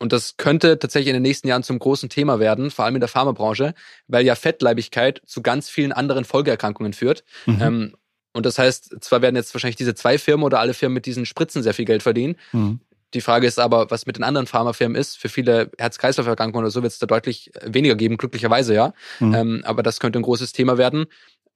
[0.03, 3.01] und das könnte tatsächlich in den nächsten Jahren zum großen Thema werden, vor allem in
[3.01, 3.73] der Pharmabranche,
[4.09, 7.23] weil ja Fettleibigkeit zu ganz vielen anderen Folgeerkrankungen führt.
[7.47, 7.59] Mhm.
[7.63, 7.97] Ähm,
[8.33, 11.25] und das heißt, zwar werden jetzt wahrscheinlich diese zwei Firmen oder alle Firmen mit diesen
[11.25, 12.35] Spritzen sehr viel Geld verdienen.
[12.51, 12.81] Mhm.
[13.15, 15.19] Die Frage ist aber, was mit den anderen Pharmafirmen ist.
[15.19, 18.95] Für viele Herz-Kreislauf-Erkrankungen oder so wird es da deutlich weniger geben, glücklicherweise ja.
[19.21, 19.35] Mhm.
[19.35, 21.07] Ähm, aber das könnte ein großes Thema werden.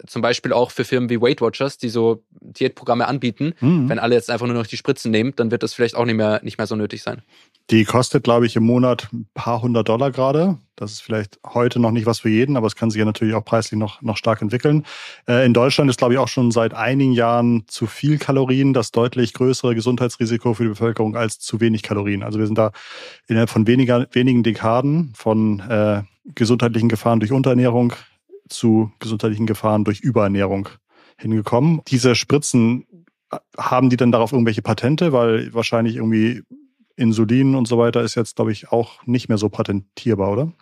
[0.07, 3.55] Zum Beispiel auch für Firmen wie Weight Watchers, die so Diätprogramme anbieten.
[3.61, 3.89] Mhm.
[3.89, 6.17] Wenn alle jetzt einfach nur noch die Spritzen nehmen, dann wird das vielleicht auch nicht
[6.17, 7.23] mehr, nicht mehr so nötig sein.
[7.71, 10.59] Die kostet, glaube ich, im Monat ein paar hundert Dollar gerade.
[10.77, 13.35] Das ist vielleicht heute noch nicht was für jeden, aber es kann sich ja natürlich
[13.35, 14.85] auch preislich noch, noch stark entwickeln.
[15.27, 18.93] Äh, in Deutschland ist, glaube ich, auch schon seit einigen Jahren zu viel Kalorien das
[18.93, 22.23] deutlich größere Gesundheitsrisiko für die Bevölkerung als zu wenig Kalorien.
[22.23, 22.71] Also wir sind da
[23.27, 26.03] innerhalb von weniger, wenigen Dekaden von äh,
[26.35, 27.95] gesundheitlichen Gefahren durch Unterernährung
[28.49, 30.69] zu gesundheitlichen Gefahren durch Überernährung
[31.19, 31.81] hingekommen.
[31.89, 32.87] Diese Spritzen,
[33.31, 35.13] äh, haben die dann darauf irgendwelche Patente?
[35.13, 36.43] Weil wahrscheinlich irgendwie
[36.97, 40.53] Insulin und so weiter ist jetzt, glaube ich, auch nicht mehr so patentierbar, oder?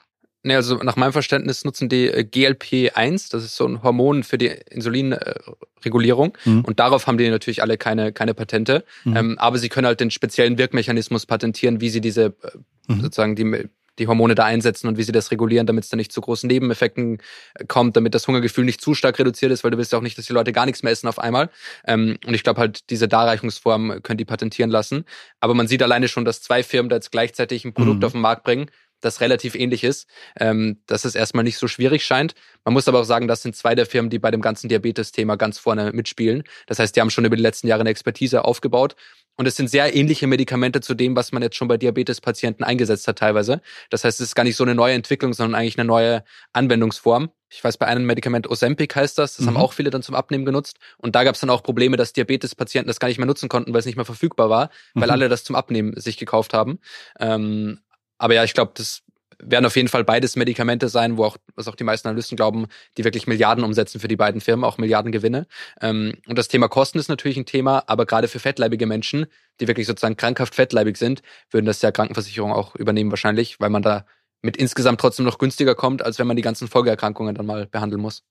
[0.46, 4.36] Nee, also nach meinem Verständnis nutzen die äh, GLP-1, das ist so ein Hormon für
[4.36, 6.36] die Insulinregulierung.
[6.44, 6.60] Mhm.
[6.66, 8.84] Und darauf haben die natürlich alle keine, keine Patente.
[9.04, 9.16] Mhm.
[9.16, 13.00] Ähm, aber sie können halt den speziellen Wirkmechanismus patentieren, wie sie diese äh, mhm.
[13.00, 16.12] sozusagen die die Hormone da einsetzen und wie sie das regulieren, damit es dann nicht
[16.12, 17.18] zu großen Nebeneffekten
[17.54, 20.02] äh, kommt, damit das Hungergefühl nicht zu stark reduziert ist, weil du willst ja auch
[20.02, 21.50] nicht, dass die Leute gar nichts mehr essen auf einmal.
[21.86, 25.04] Ähm, und ich glaube halt, diese Darreichungsform können die patentieren lassen.
[25.40, 28.04] Aber man sieht alleine schon, dass zwei Firmen da jetzt gleichzeitig ein Produkt mhm.
[28.04, 28.70] auf den Markt bringen,
[29.04, 32.34] das relativ ähnlich ist, ähm, dass es erstmal nicht so schwierig scheint.
[32.64, 35.36] Man muss aber auch sagen, das sind zwei der Firmen, die bei dem ganzen Diabetes-Thema
[35.36, 36.44] ganz vorne mitspielen.
[36.66, 38.96] Das heißt, die haben schon über die letzten Jahre eine Expertise aufgebaut
[39.36, 43.08] und es sind sehr ähnliche Medikamente zu dem, was man jetzt schon bei Diabetespatienten eingesetzt
[43.08, 43.60] hat teilweise.
[43.90, 47.30] Das heißt, es ist gar nicht so eine neue Entwicklung, sondern eigentlich eine neue Anwendungsform.
[47.50, 49.50] Ich weiß, bei einem Medikament Ozempic heißt das, das mhm.
[49.50, 50.78] haben auch viele dann zum Abnehmen genutzt.
[50.98, 53.72] Und da gab es dann auch Probleme, dass Diabetespatienten das gar nicht mehr nutzen konnten,
[53.72, 55.12] weil es nicht mehr verfügbar war, weil mhm.
[55.12, 56.78] alle das zum Abnehmen sich gekauft haben.
[57.18, 57.80] Ähm,
[58.18, 59.02] aber ja, ich glaube, das
[59.38, 62.66] werden auf jeden Fall beides Medikamente sein, wo auch, was auch die meisten Analysten glauben,
[62.96, 65.46] die wirklich Milliarden umsetzen für die beiden Firmen, auch Milliarden Gewinne.
[65.80, 69.26] Ähm, und das Thema Kosten ist natürlich ein Thema, aber gerade für fettleibige Menschen,
[69.60, 73.82] die wirklich sozusagen krankhaft fettleibig sind, würden das ja Krankenversicherungen auch übernehmen wahrscheinlich, weil man
[73.82, 74.06] da
[74.42, 78.02] mit insgesamt trotzdem noch günstiger kommt, als wenn man die ganzen Folgeerkrankungen dann mal behandeln
[78.02, 78.22] muss.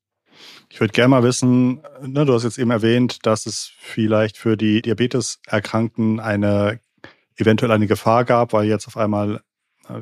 [0.69, 4.57] Ich würde gerne mal wissen, ne, du hast jetzt eben erwähnt, dass es vielleicht für
[4.57, 6.79] die Diabeteserkrankten eine
[7.37, 9.41] eventuell eine Gefahr gab, weil jetzt auf einmal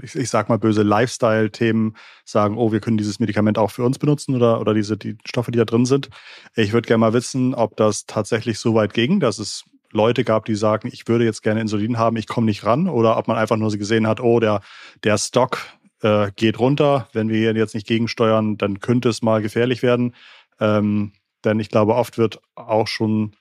[0.02, 4.00] ich, ich sag mal böse Lifestyle-Themen sagen, oh, wir können dieses Medikament auch für uns
[4.00, 6.10] benutzen oder, oder diese die Stoffe, die da drin sind.
[6.56, 10.46] Ich würde gerne mal wissen, ob das tatsächlich so weit ging, dass es Leute gab,
[10.46, 13.38] die sagen, ich würde jetzt gerne Insulin haben, ich komme nicht ran, oder ob man
[13.38, 14.62] einfach nur gesehen hat, oh, der,
[15.04, 15.60] der Stock
[16.02, 20.16] äh, geht runter, wenn wir hier jetzt nicht gegensteuern, dann könnte es mal gefährlich werden.
[20.60, 21.12] Ähm,
[21.44, 23.36] denn ich glaube, oft wird auch schon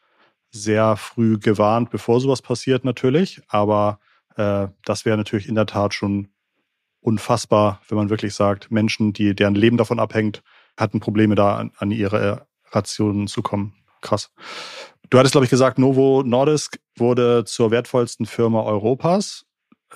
[0.50, 3.40] sehr früh gewarnt, bevor sowas passiert natürlich.
[3.48, 4.00] Aber
[4.36, 6.28] äh, das wäre natürlich in der Tat schon
[7.00, 10.42] unfassbar, wenn man wirklich sagt, Menschen, die deren Leben davon abhängt,
[10.76, 13.74] hatten Probleme da an, an ihre Rationen zu kommen.
[14.00, 14.30] Krass.
[15.10, 19.44] Du hattest, glaube ich, gesagt, Novo Nordisk wurde zur wertvollsten Firma Europas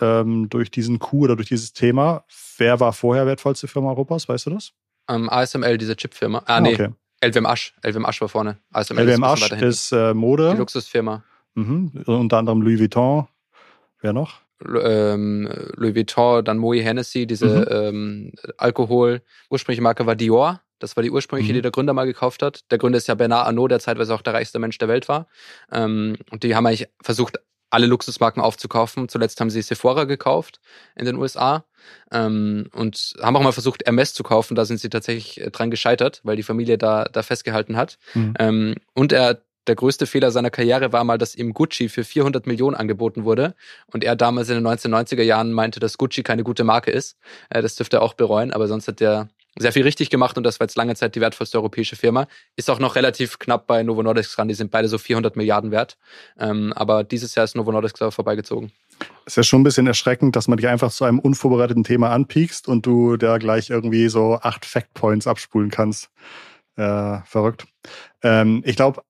[0.00, 2.24] ähm, durch diesen Coup oder durch dieses Thema.
[2.58, 4.28] Wer war vorher wertvollste Firma Europas?
[4.28, 4.72] Weißt du das?
[5.08, 6.38] Um, ähm, ASML, diese Chipfirma.
[6.46, 6.74] Ah, ah nee.
[6.74, 6.88] Okay.
[7.20, 7.74] LWM Asch.
[7.82, 8.58] LWM Asch war vorne.
[8.72, 10.52] ASML LWM Asch ist äh, Mode.
[10.52, 11.22] Die Luxusfirma.
[11.54, 12.02] Mhm.
[12.06, 13.28] Unter anderem Louis Vuitton,
[14.04, 14.42] Wer noch?
[14.60, 17.66] Ähm, Louis Vuitton, dann Moe Hennessy, diese mhm.
[17.70, 19.22] ähm, Alkohol.
[19.48, 20.60] Ursprüngliche Marke war Dior.
[20.78, 21.56] Das war die ursprüngliche, mhm.
[21.56, 22.70] die der Gründer mal gekauft hat.
[22.70, 25.26] Der Gründer ist ja Bernard Arnault, der zeitweise auch der reichste Mensch der Welt war.
[25.72, 27.38] Ähm, und die haben eigentlich versucht,
[27.70, 29.08] alle Luxusmarken aufzukaufen.
[29.08, 30.60] Zuletzt haben sie Sephora gekauft
[30.96, 31.64] in den USA
[32.12, 34.54] ähm, und haben auch mal versucht, Hermes zu kaufen.
[34.54, 37.98] Da sind sie tatsächlich äh, dran gescheitert, weil die Familie da, da festgehalten hat.
[38.12, 38.34] Mhm.
[38.38, 42.46] Ähm, und er der größte Fehler seiner Karriere war mal, dass ihm Gucci für 400
[42.46, 43.54] Millionen angeboten wurde
[43.86, 47.16] und er damals in den 1990er Jahren meinte, dass Gucci keine gute Marke ist.
[47.50, 50.42] Äh, das dürfte er auch bereuen, aber sonst hat er sehr viel richtig gemacht und
[50.42, 52.26] das war jetzt lange Zeit die wertvollste europäische Firma.
[52.56, 55.70] Ist auch noch relativ knapp bei Novo Nordisk dran, die sind beide so 400 Milliarden
[55.70, 55.96] wert.
[56.38, 58.72] Ähm, aber dieses Jahr ist Novo Nordisk da vorbeigezogen.
[59.26, 62.68] Ist ja schon ein bisschen erschreckend, dass man dich einfach zu einem unvorbereiteten Thema anpiekst
[62.68, 66.10] und du da gleich irgendwie so acht Fact Points abspulen kannst.
[66.76, 67.66] Äh, verrückt.
[68.22, 69.02] Ähm, ich glaube,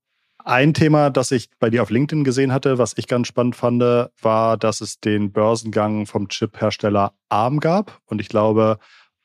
[0.45, 3.83] ein Thema, das ich bei dir auf LinkedIn gesehen hatte, was ich ganz spannend fand,
[4.21, 8.01] war, dass es den Börsengang vom Chip-Hersteller ARM gab.
[8.05, 8.79] Und ich glaube,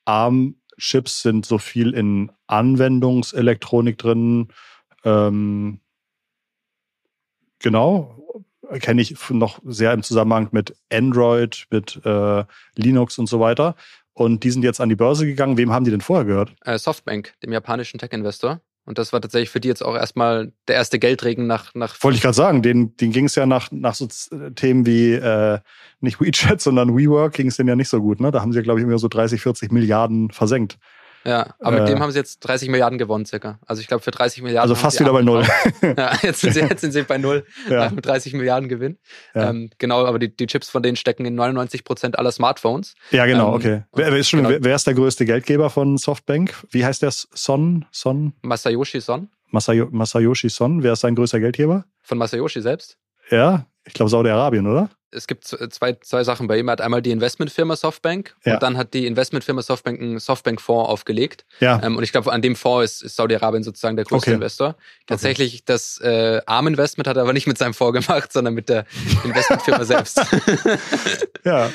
[0.06, 4.48] ARM-Chips sind so viel in Anwendungselektronik drin.
[5.04, 5.82] Ähm,
[7.60, 8.46] genau,
[8.80, 13.76] kenne ich noch sehr im Zusammenhang mit Android, mit äh, Linux und so weiter.
[14.14, 15.58] Und die sind jetzt an die Börse gegangen.
[15.58, 16.56] Wem haben die denn vorher gehört?
[16.64, 18.62] Äh, Softbank, dem japanischen Tech-Investor.
[18.90, 21.76] Und das war tatsächlich für die jetzt auch erstmal der erste Geldregen nach.
[21.76, 24.08] nach Wollte ich gerade sagen, denen, denen ging es ja nach, nach so
[24.56, 25.60] Themen wie äh,
[26.00, 28.20] nicht WeChat, sondern WeWork ging es denen ja nicht so gut.
[28.20, 28.32] Ne?
[28.32, 30.80] Da haben sie, glaube ich, immer so 30, 40 Milliarden versenkt.
[31.26, 33.60] Ja, aber äh, mit dem haben sie jetzt 30 Milliarden gewonnen, circa.
[33.66, 34.70] Also ich glaube für 30 Milliarden.
[34.70, 35.44] Also fast wieder bei null.
[35.82, 37.90] ja, jetzt sind, sie, jetzt sind sie bei null ja.
[37.90, 38.98] mit 30 Milliarden Gewinn.
[39.36, 39.50] Ja.
[39.50, 42.96] Ähm, genau, aber die, die Chips von denen stecken in 99 Prozent aller Smartphones.
[43.12, 43.84] Ja, genau, ähm, okay.
[43.94, 44.50] Wer, wer, ist schon, genau.
[44.50, 46.54] wer, wer ist der größte Geldgeber von Softbank?
[46.72, 47.12] Wie heißt der?
[47.12, 47.86] Son?
[47.92, 48.34] Son?
[48.42, 49.30] Masayoshi Son.
[49.52, 51.86] Masayo, Masayoshi Son, wer ist sein größter Geldgeber?
[52.02, 52.98] Von Masayoshi selbst?
[53.30, 54.90] Ja, ich glaube Saudi-Arabien, oder?
[55.12, 56.68] Es gibt zwei, zwei Sachen bei ihm.
[56.68, 58.54] Er hat einmal die Investmentfirma Softbank ja.
[58.54, 61.46] und dann hat die Investmentfirma Softbank einen Softbank-Fonds aufgelegt.
[61.60, 61.82] Ja.
[61.84, 64.36] Ähm, und ich glaube, an dem Fonds ist, ist Saudi-Arabien sozusagen der größte okay.
[64.36, 64.76] Investor.
[65.08, 65.64] Tatsächlich, okay.
[65.66, 68.86] das äh, Arm-Investment hat er aber nicht mit seinem Fonds gemacht, sondern mit der
[69.24, 70.22] Investmentfirma selbst.
[71.44, 71.70] ja,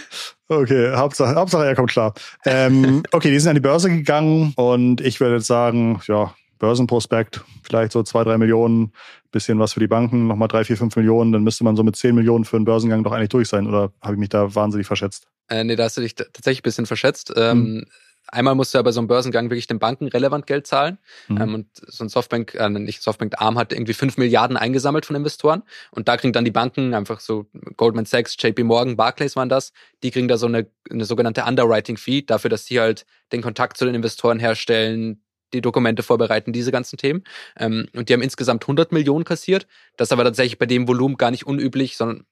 [0.49, 0.95] okay.
[0.95, 2.15] Hauptsache, Hauptsache er kommt klar.
[2.45, 7.43] Ähm, okay, die sind an die Börse gegangen und ich würde jetzt sagen, ja, Börsenprospekt,
[7.63, 8.93] vielleicht so zwei, drei Millionen,
[9.35, 11.97] bisschen was für die Banken, nochmal drei, vier, fünf Millionen, dann müsste man so mit
[11.97, 13.67] zehn Millionen für einen Börsengang doch eigentlich durch sein.
[13.67, 15.27] Oder habe ich mich da wahnsinnig verschätzt?
[15.49, 17.33] Äh, nee, da hast du dich tatsächlich ein bisschen verschätzt.
[17.37, 17.85] Ähm, mhm.
[18.29, 20.99] Einmal musst du ja bei so einem Börsengang wirklich den Banken relevant Geld zahlen.
[21.29, 21.41] Mhm.
[21.41, 25.17] Ähm, und so ein Softbank, äh, nicht Softbank, Arm hat irgendwie fünf Milliarden eingesammelt von
[25.17, 25.63] Investoren.
[25.91, 29.73] Und da kriegen dann die Banken einfach so Goldman Sachs, JP Morgan, Barclays waren das.
[30.03, 33.85] Die kriegen da so eine, eine sogenannte Underwriting-Fee dafür, dass sie halt den Kontakt zu
[33.85, 35.21] den Investoren herstellen,
[35.55, 37.25] die Dokumente vorbereiten, diese ganzen Themen.
[37.59, 39.67] Ähm, und die haben insgesamt 100 Millionen kassiert.
[39.97, 42.25] Das ist aber tatsächlich bei dem Volumen gar nicht unüblich, sondern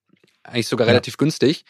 [0.43, 0.93] eigentlich sogar ja.
[0.93, 1.65] relativ günstig.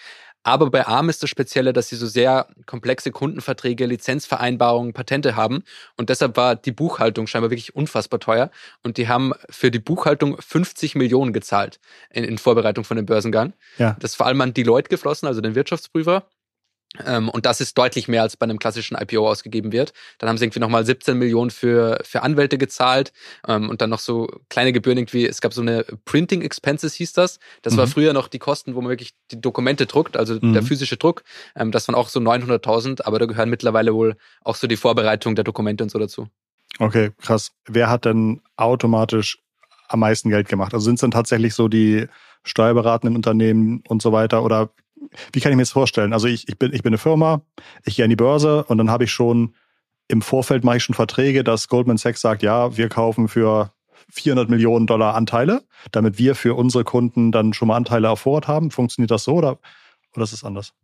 [0.44, 5.62] Aber bei ARM ist das Spezielle, dass sie so sehr komplexe Kundenverträge, Lizenzvereinbarungen, Patente haben.
[5.96, 8.50] Und deshalb war die Buchhaltung scheinbar wirklich unfassbar teuer.
[8.82, 11.78] Und die haben für die Buchhaltung 50 Millionen gezahlt
[12.10, 13.52] in, in Vorbereitung von dem Börsengang.
[13.78, 13.96] Ja.
[14.00, 16.24] Das ist vor allem an Deloitte geflossen, also den Wirtschaftsprüfer.
[17.06, 19.94] Ähm, und das ist deutlich mehr, als bei einem klassischen IPO ausgegeben wird.
[20.18, 23.12] Dann haben sie irgendwie nochmal 17 Millionen für, für Anwälte gezahlt
[23.48, 27.14] ähm, und dann noch so kleine Gebühren irgendwie, es gab so eine Printing Expenses hieß
[27.14, 27.38] das.
[27.62, 27.78] Das mhm.
[27.78, 30.52] war früher noch die Kosten, wo man wirklich die Dokumente druckt, also mhm.
[30.52, 31.24] der physische Druck.
[31.56, 35.34] Ähm, das waren auch so 900.000, aber da gehören mittlerweile wohl auch so die Vorbereitung
[35.34, 36.28] der Dokumente und so dazu.
[36.78, 37.52] Okay, krass.
[37.66, 39.38] Wer hat denn automatisch
[39.88, 40.74] am meisten Geld gemacht?
[40.74, 42.06] Also sind es dann tatsächlich so die
[42.44, 44.70] steuerberatenden Unternehmen und so weiter oder
[45.32, 46.12] wie kann ich mir das vorstellen?
[46.12, 47.42] Also ich, ich, bin, ich bin eine Firma,
[47.84, 49.54] ich gehe an die Börse und dann habe ich schon
[50.08, 53.72] im Vorfeld mache ich schon Verträge, dass Goldman Sachs sagt, ja, wir kaufen für
[54.10, 58.46] 400 Millionen Dollar Anteile, damit wir für unsere Kunden dann schon mal Anteile auf Vorrat
[58.46, 58.70] haben.
[58.70, 59.58] Funktioniert das so oder,
[60.14, 60.74] oder ist es anders?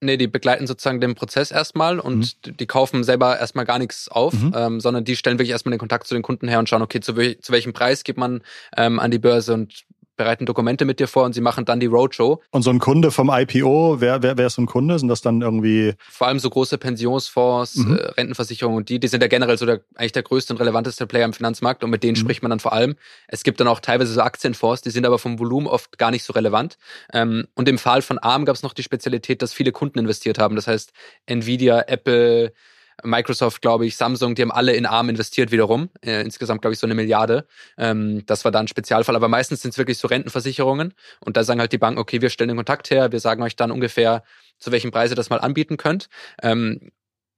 [0.00, 2.56] Nee, die begleiten sozusagen den Prozess erstmal und mhm.
[2.58, 4.52] die kaufen selber erstmal gar nichts auf, mhm.
[4.54, 7.00] ähm, sondern die stellen wirklich erstmal den Kontakt zu den Kunden her und schauen, okay,
[7.00, 8.42] zu, zu welchem Preis gibt man
[8.76, 9.84] ähm, an die Börse und
[10.16, 12.40] bereiten Dokumente mit dir vor und sie machen dann die Roadshow.
[12.50, 14.98] Und so ein Kunde vom IPO, wer, wer, wer ist so ein Kunde?
[14.98, 15.94] Sind das dann irgendwie?
[16.10, 17.96] Vor allem so große Pensionsfonds, mhm.
[17.96, 21.06] äh, Rentenversicherungen und die, die sind ja generell so der, eigentlich der größte und relevanteste
[21.06, 22.20] Player im Finanzmarkt und mit denen mhm.
[22.20, 22.96] spricht man dann vor allem.
[23.28, 26.24] Es gibt dann auch teilweise so Aktienfonds, die sind aber vom Volumen oft gar nicht
[26.24, 26.78] so relevant.
[27.12, 30.38] Ähm, und im Fall von ARM gab es noch die Spezialität, dass viele Kunden investiert
[30.38, 30.56] haben.
[30.56, 30.92] Das heißt,
[31.26, 32.52] Nvidia, Apple,
[33.02, 35.90] Microsoft, glaube ich, Samsung, die haben alle in ARM investiert wiederum.
[36.04, 37.46] Äh, insgesamt, glaube ich, so eine Milliarde.
[37.76, 39.16] Ähm, das war da ein Spezialfall.
[39.16, 40.94] Aber meistens sind es wirklich so Rentenversicherungen.
[41.20, 43.56] Und da sagen halt die Banken, okay, wir stellen den Kontakt her, wir sagen euch
[43.56, 44.22] dann ungefähr,
[44.58, 46.08] zu welchem Preis ihr das mal anbieten könnt.
[46.42, 46.92] Ähm,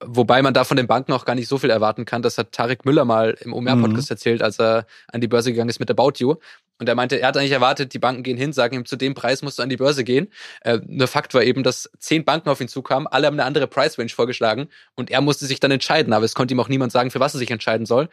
[0.04, 2.20] Wobei man da von den Banken auch gar nicht so viel erwarten kann.
[2.20, 4.14] Das hat Tarek Müller mal im OMR-Podcast mhm.
[4.14, 6.34] erzählt, als er an die Börse gegangen ist mit About You.
[6.78, 9.14] Und er meinte, er hat eigentlich erwartet, die Banken gehen hin, sagen ihm, zu dem
[9.14, 10.28] Preis musst du an die Börse gehen.
[10.60, 13.66] Äh, nur Fakt war eben, dass zehn Banken auf ihn zukamen, alle haben eine andere
[13.66, 16.12] Price-Range vorgeschlagen und er musste sich dann entscheiden.
[16.12, 18.08] Aber es konnte ihm auch niemand sagen, für was er sich entscheiden soll,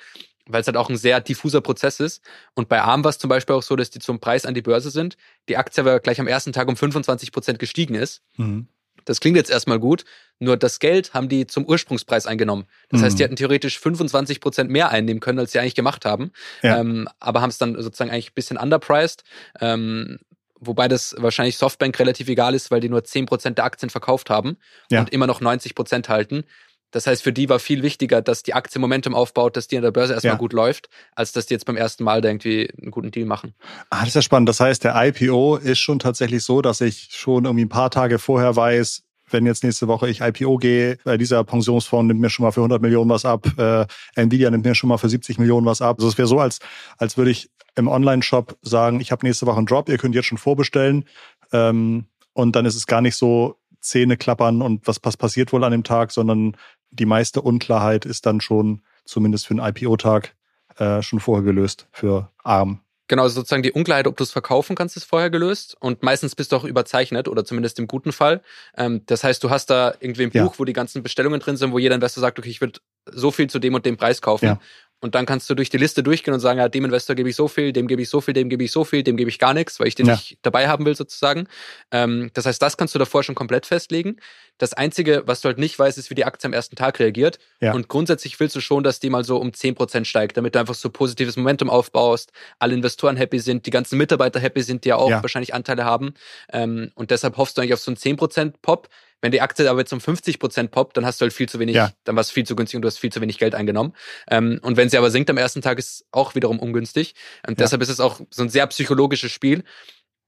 [0.47, 2.23] weil es halt auch ein sehr diffuser Prozess ist.
[2.53, 4.61] Und bei ARM war es zum Beispiel auch so, dass die zum Preis an die
[4.61, 5.17] Börse sind.
[5.49, 8.21] Die Aktie aber gleich am ersten Tag um 25 Prozent gestiegen ist.
[8.37, 8.67] Mhm.
[9.05, 10.05] Das klingt jetzt erstmal gut,
[10.39, 12.65] nur das Geld haben die zum Ursprungspreis eingenommen.
[12.89, 13.05] Das mhm.
[13.05, 16.79] heißt, die hätten theoretisch 25 Prozent mehr einnehmen können, als sie eigentlich gemacht haben, ja.
[16.79, 19.23] ähm, aber haben es dann sozusagen eigentlich ein bisschen underpriced.
[19.59, 20.19] Ähm,
[20.59, 24.29] wobei das wahrscheinlich Softbank relativ egal ist, weil die nur 10 Prozent der Aktien verkauft
[24.29, 24.57] haben
[24.89, 25.01] ja.
[25.01, 26.43] und immer noch 90 Prozent halten.
[26.93, 29.83] Das heißt, für die war viel wichtiger, dass die Aktie Momentum aufbaut, dass die an
[29.83, 30.39] der Börse erstmal ja.
[30.39, 33.55] gut läuft, als dass die jetzt beim ersten Mal irgendwie einen guten Deal machen.
[33.89, 34.47] Ah, das ist ja spannend.
[34.47, 38.19] Das heißt, der IPO ist schon tatsächlich so, dass ich schon irgendwie ein paar Tage
[38.19, 42.51] vorher weiß, wenn jetzt nächste Woche ich IPO gehe, dieser Pensionsfonds nimmt mir schon mal
[42.51, 45.81] für 100 Millionen was ab, äh, Nvidia nimmt mir schon mal für 70 Millionen was
[45.81, 45.97] ab.
[45.97, 46.59] Also es wäre so, als,
[46.99, 50.27] als würde ich im Online-Shop sagen, ich habe nächste Woche einen Drop, ihr könnt jetzt
[50.27, 51.05] schon vorbestellen.
[51.51, 55.71] Ähm, und dann ist es gar nicht so Zähne klappern und was passiert wohl an
[55.71, 56.55] dem Tag, sondern
[56.93, 60.35] die meiste Unklarheit ist dann schon, zumindest für einen IPO-Tag,
[60.77, 62.79] äh, schon vorher gelöst für ARM.
[63.07, 65.75] Genau, also sozusagen die Unklarheit, ob du es verkaufen kannst, ist vorher gelöst.
[65.79, 68.41] Und meistens bist du auch überzeichnet oder zumindest im guten Fall.
[68.77, 70.59] Ähm, das heißt, du hast da irgendwie ein Buch, ja.
[70.59, 73.49] wo die ganzen Bestellungen drin sind, wo jeder Investor sagt, okay, ich würde so viel
[73.49, 74.45] zu dem und dem Preis kaufen.
[74.45, 74.59] Ja.
[75.03, 77.35] Und dann kannst du durch die Liste durchgehen und sagen, ja, dem Investor gebe ich
[77.35, 79.37] so viel, dem gebe ich so viel, dem gebe ich so viel, dem gebe ich
[79.37, 80.13] gar nichts, weil ich den ja.
[80.13, 81.47] nicht dabei haben will sozusagen.
[81.91, 84.15] Ähm, das heißt, das kannst du davor schon komplett festlegen.
[84.59, 87.37] Das Einzige, was du halt nicht weißt, ist, wie die Aktie am ersten Tag reagiert.
[87.59, 87.73] Ja.
[87.73, 90.73] Und grundsätzlich willst du schon, dass die mal so um 10% steigt, damit du einfach
[90.73, 94.95] so positives Momentum aufbaust, alle Investoren happy sind, die ganzen Mitarbeiter happy sind, die ja
[94.95, 95.21] auch ja.
[95.21, 96.13] wahrscheinlich Anteile haben.
[96.53, 98.87] Ähm, und deshalb hoffst du eigentlich auf so einen 10% Pop.
[99.23, 101.57] Wenn die Aktie aber jetzt um 50 Prozent poppt, dann hast du halt viel zu
[101.57, 101.91] wenig, ja.
[102.03, 103.93] dann war es viel zu günstig und du hast viel zu wenig Geld eingenommen.
[104.29, 107.15] Ähm, und wenn sie aber sinkt am ersten Tag, ist es auch wiederum ungünstig.
[107.47, 107.63] Und ja.
[107.63, 109.63] deshalb ist es auch so ein sehr psychologisches Spiel.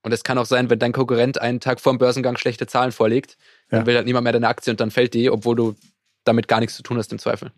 [0.01, 2.93] Und es kann auch sein, wenn dein Konkurrent einen Tag vor dem Börsengang schlechte Zahlen
[2.93, 3.35] vorlegt,
[3.69, 3.79] ja.
[3.79, 5.75] dann will halt niemand mehr deine Aktie und dann fällt die, obwohl du
[6.23, 7.51] damit gar nichts zu tun hast im Zweifel.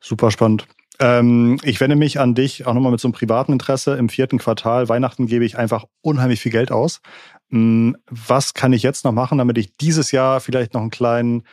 [0.00, 0.66] Super spannend.
[0.98, 3.96] Ähm, ich wende mich an dich auch nochmal mit so einem privaten Interesse.
[3.96, 7.00] Im vierten Quartal, Weihnachten, gebe ich einfach unheimlich viel Geld aus.
[7.50, 11.44] Hm, was kann ich jetzt noch machen, damit ich dieses Jahr vielleicht noch einen kleinen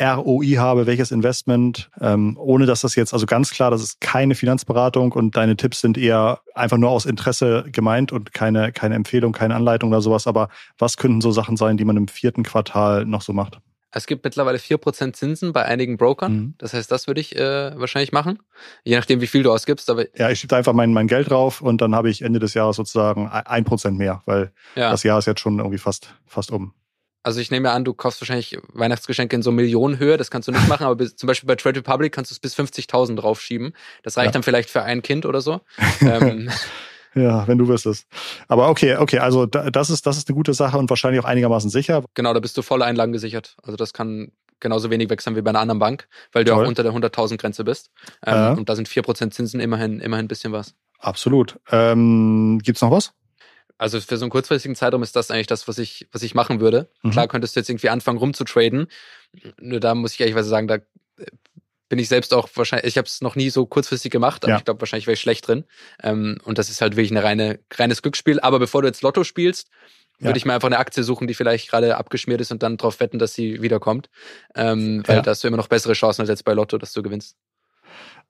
[0.00, 4.34] ROI habe, welches Investment, ähm, ohne dass das jetzt, also ganz klar, das ist keine
[4.34, 9.32] Finanzberatung und deine Tipps sind eher einfach nur aus Interesse gemeint und keine, keine Empfehlung,
[9.32, 10.26] keine Anleitung oder sowas.
[10.26, 10.48] Aber
[10.78, 13.60] was könnten so Sachen sein, die man im vierten Quartal noch so macht?
[13.92, 16.32] Es gibt mittlerweile 4% Zinsen bei einigen Brokern.
[16.32, 16.54] Mhm.
[16.58, 18.38] Das heißt, das würde ich äh, wahrscheinlich machen.
[18.84, 19.90] Je nachdem, wie viel du ausgibst.
[19.90, 22.54] Aber ja, ich schiebe einfach mein, mein Geld drauf und dann habe ich Ende des
[22.54, 24.90] Jahres sozusagen ein Prozent mehr, weil ja.
[24.90, 26.72] das Jahr ist jetzt schon irgendwie fast, fast um.
[27.22, 30.16] Also ich nehme ja an, du kaufst wahrscheinlich Weihnachtsgeschenke in so Millionenhöhe.
[30.16, 32.38] Das kannst du nicht machen, aber bis, zum Beispiel bei Trade Republic kannst du es
[32.38, 33.74] bis 50.000 draufschieben.
[34.02, 34.32] Das reicht ja.
[34.32, 35.60] dann vielleicht für ein Kind oder so.
[36.00, 36.50] ähm,
[37.14, 38.06] ja, wenn du wüsstest.
[38.48, 41.70] Aber okay, okay, also das ist, das ist eine gute Sache und wahrscheinlich auch einigermaßen
[41.70, 42.04] sicher.
[42.14, 43.56] Genau, da bist du voll Einlagen gesichert.
[43.62, 46.64] Also das kann genauso wenig weg sein wie bei einer anderen Bank, weil du Toll.
[46.64, 47.90] auch unter der 100.000 Grenze bist.
[48.24, 48.52] Ähm, ja.
[48.52, 50.74] Und da sind 4% Zinsen immerhin, immerhin ein bisschen was.
[50.98, 51.58] Absolut.
[51.72, 53.12] Ähm, gibt's noch was?
[53.78, 56.60] Also für so einen kurzfristigen Zeitraum ist das eigentlich das, was ich, was ich machen
[56.60, 56.90] würde.
[57.02, 57.12] Mhm.
[57.12, 58.88] Klar könntest du jetzt irgendwie anfangen rumzutraden.
[59.58, 60.78] Nur da muss ich ehrlich sagen, da
[61.90, 64.58] bin ich selbst auch wahrscheinlich, ich habe es noch nie so kurzfristig gemacht, aber ja.
[64.58, 65.64] ich glaube, wahrscheinlich wäre ich schlecht drin.
[66.02, 68.38] Ähm, und das ist halt wirklich eine reine, reines Glücksspiel.
[68.40, 69.68] Aber bevor du jetzt Lotto spielst,
[70.20, 70.26] ja.
[70.26, 73.00] würde ich mir einfach eine Aktie suchen, die vielleicht gerade abgeschmiert ist und dann darauf
[73.00, 74.08] wetten, dass sie wiederkommt.
[74.54, 75.22] Ähm, weil ja.
[75.22, 77.36] da hast du immer noch bessere Chancen als jetzt bei Lotto, dass du gewinnst.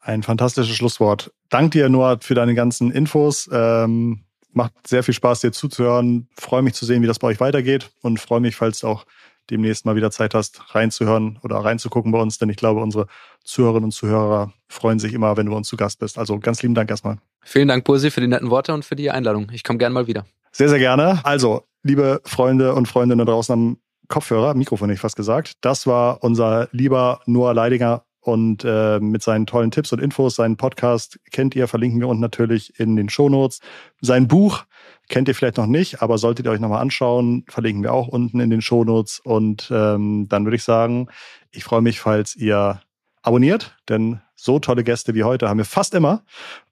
[0.00, 1.30] Ein fantastisches Schlusswort.
[1.50, 3.46] Dank dir, Noah, für deine ganzen Infos.
[3.52, 6.28] Ähm, macht sehr viel Spaß, dir zuzuhören.
[6.34, 9.04] Freue mich zu sehen, wie das bei euch weitergeht und freue mich, falls auch
[9.50, 13.06] demnächst mal wieder Zeit hast, reinzuhören oder reinzugucken bei uns, denn ich glaube, unsere
[13.44, 16.18] Zuhörerinnen und Zuhörer freuen sich immer, wenn du bei uns zu Gast bist.
[16.18, 17.18] Also ganz lieben Dank erstmal.
[17.42, 19.50] Vielen Dank, Bursi, für die netten Worte und für die Einladung.
[19.52, 20.26] Ich komme gerne mal wieder.
[20.52, 21.20] Sehr, sehr gerne.
[21.24, 23.76] Also, liebe Freunde und Freundinnen da draußen am
[24.08, 29.22] Kopfhörer, Mikrofon hätte ich fast gesagt, das war unser lieber Noah Leidinger und äh, mit
[29.22, 30.34] seinen tollen Tipps und Infos.
[30.34, 33.60] Seinen Podcast kennt ihr, verlinken wir unten natürlich in den Shownotes.
[34.00, 34.64] Sein Buch
[35.10, 38.38] Kennt ihr vielleicht noch nicht, aber solltet ihr euch nochmal anschauen, verlinken wir auch unten
[38.38, 39.18] in den Shownotes.
[39.18, 41.08] Und ähm, dann würde ich sagen,
[41.50, 42.80] ich freue mich, falls ihr
[43.20, 46.22] abonniert, denn so tolle Gäste wie heute haben wir fast immer.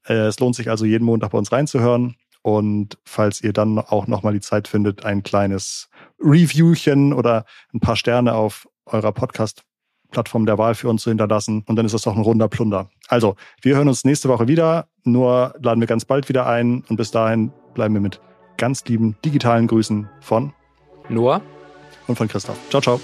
[0.07, 2.14] Äh, es lohnt sich also jeden Montag bei uns reinzuhören.
[2.43, 7.97] Und falls ihr dann auch nochmal die Zeit findet, ein kleines Reviewchen oder ein paar
[7.97, 11.64] Sterne auf eurer Podcast-Plattform der Wahl für uns zu hinterlassen.
[11.66, 12.89] Und dann ist das doch ein runder Plunder.
[13.09, 14.86] Also, wir hören uns nächste Woche wieder.
[15.03, 16.84] Nur laden wir ganz bald wieder ein.
[16.89, 18.20] Und bis dahin bleiben wir mit
[18.59, 20.53] ganz lieben digitalen Grüßen von
[21.09, 21.41] Noah
[22.07, 22.59] und von Christoph.
[22.69, 23.01] Ciao, ciao.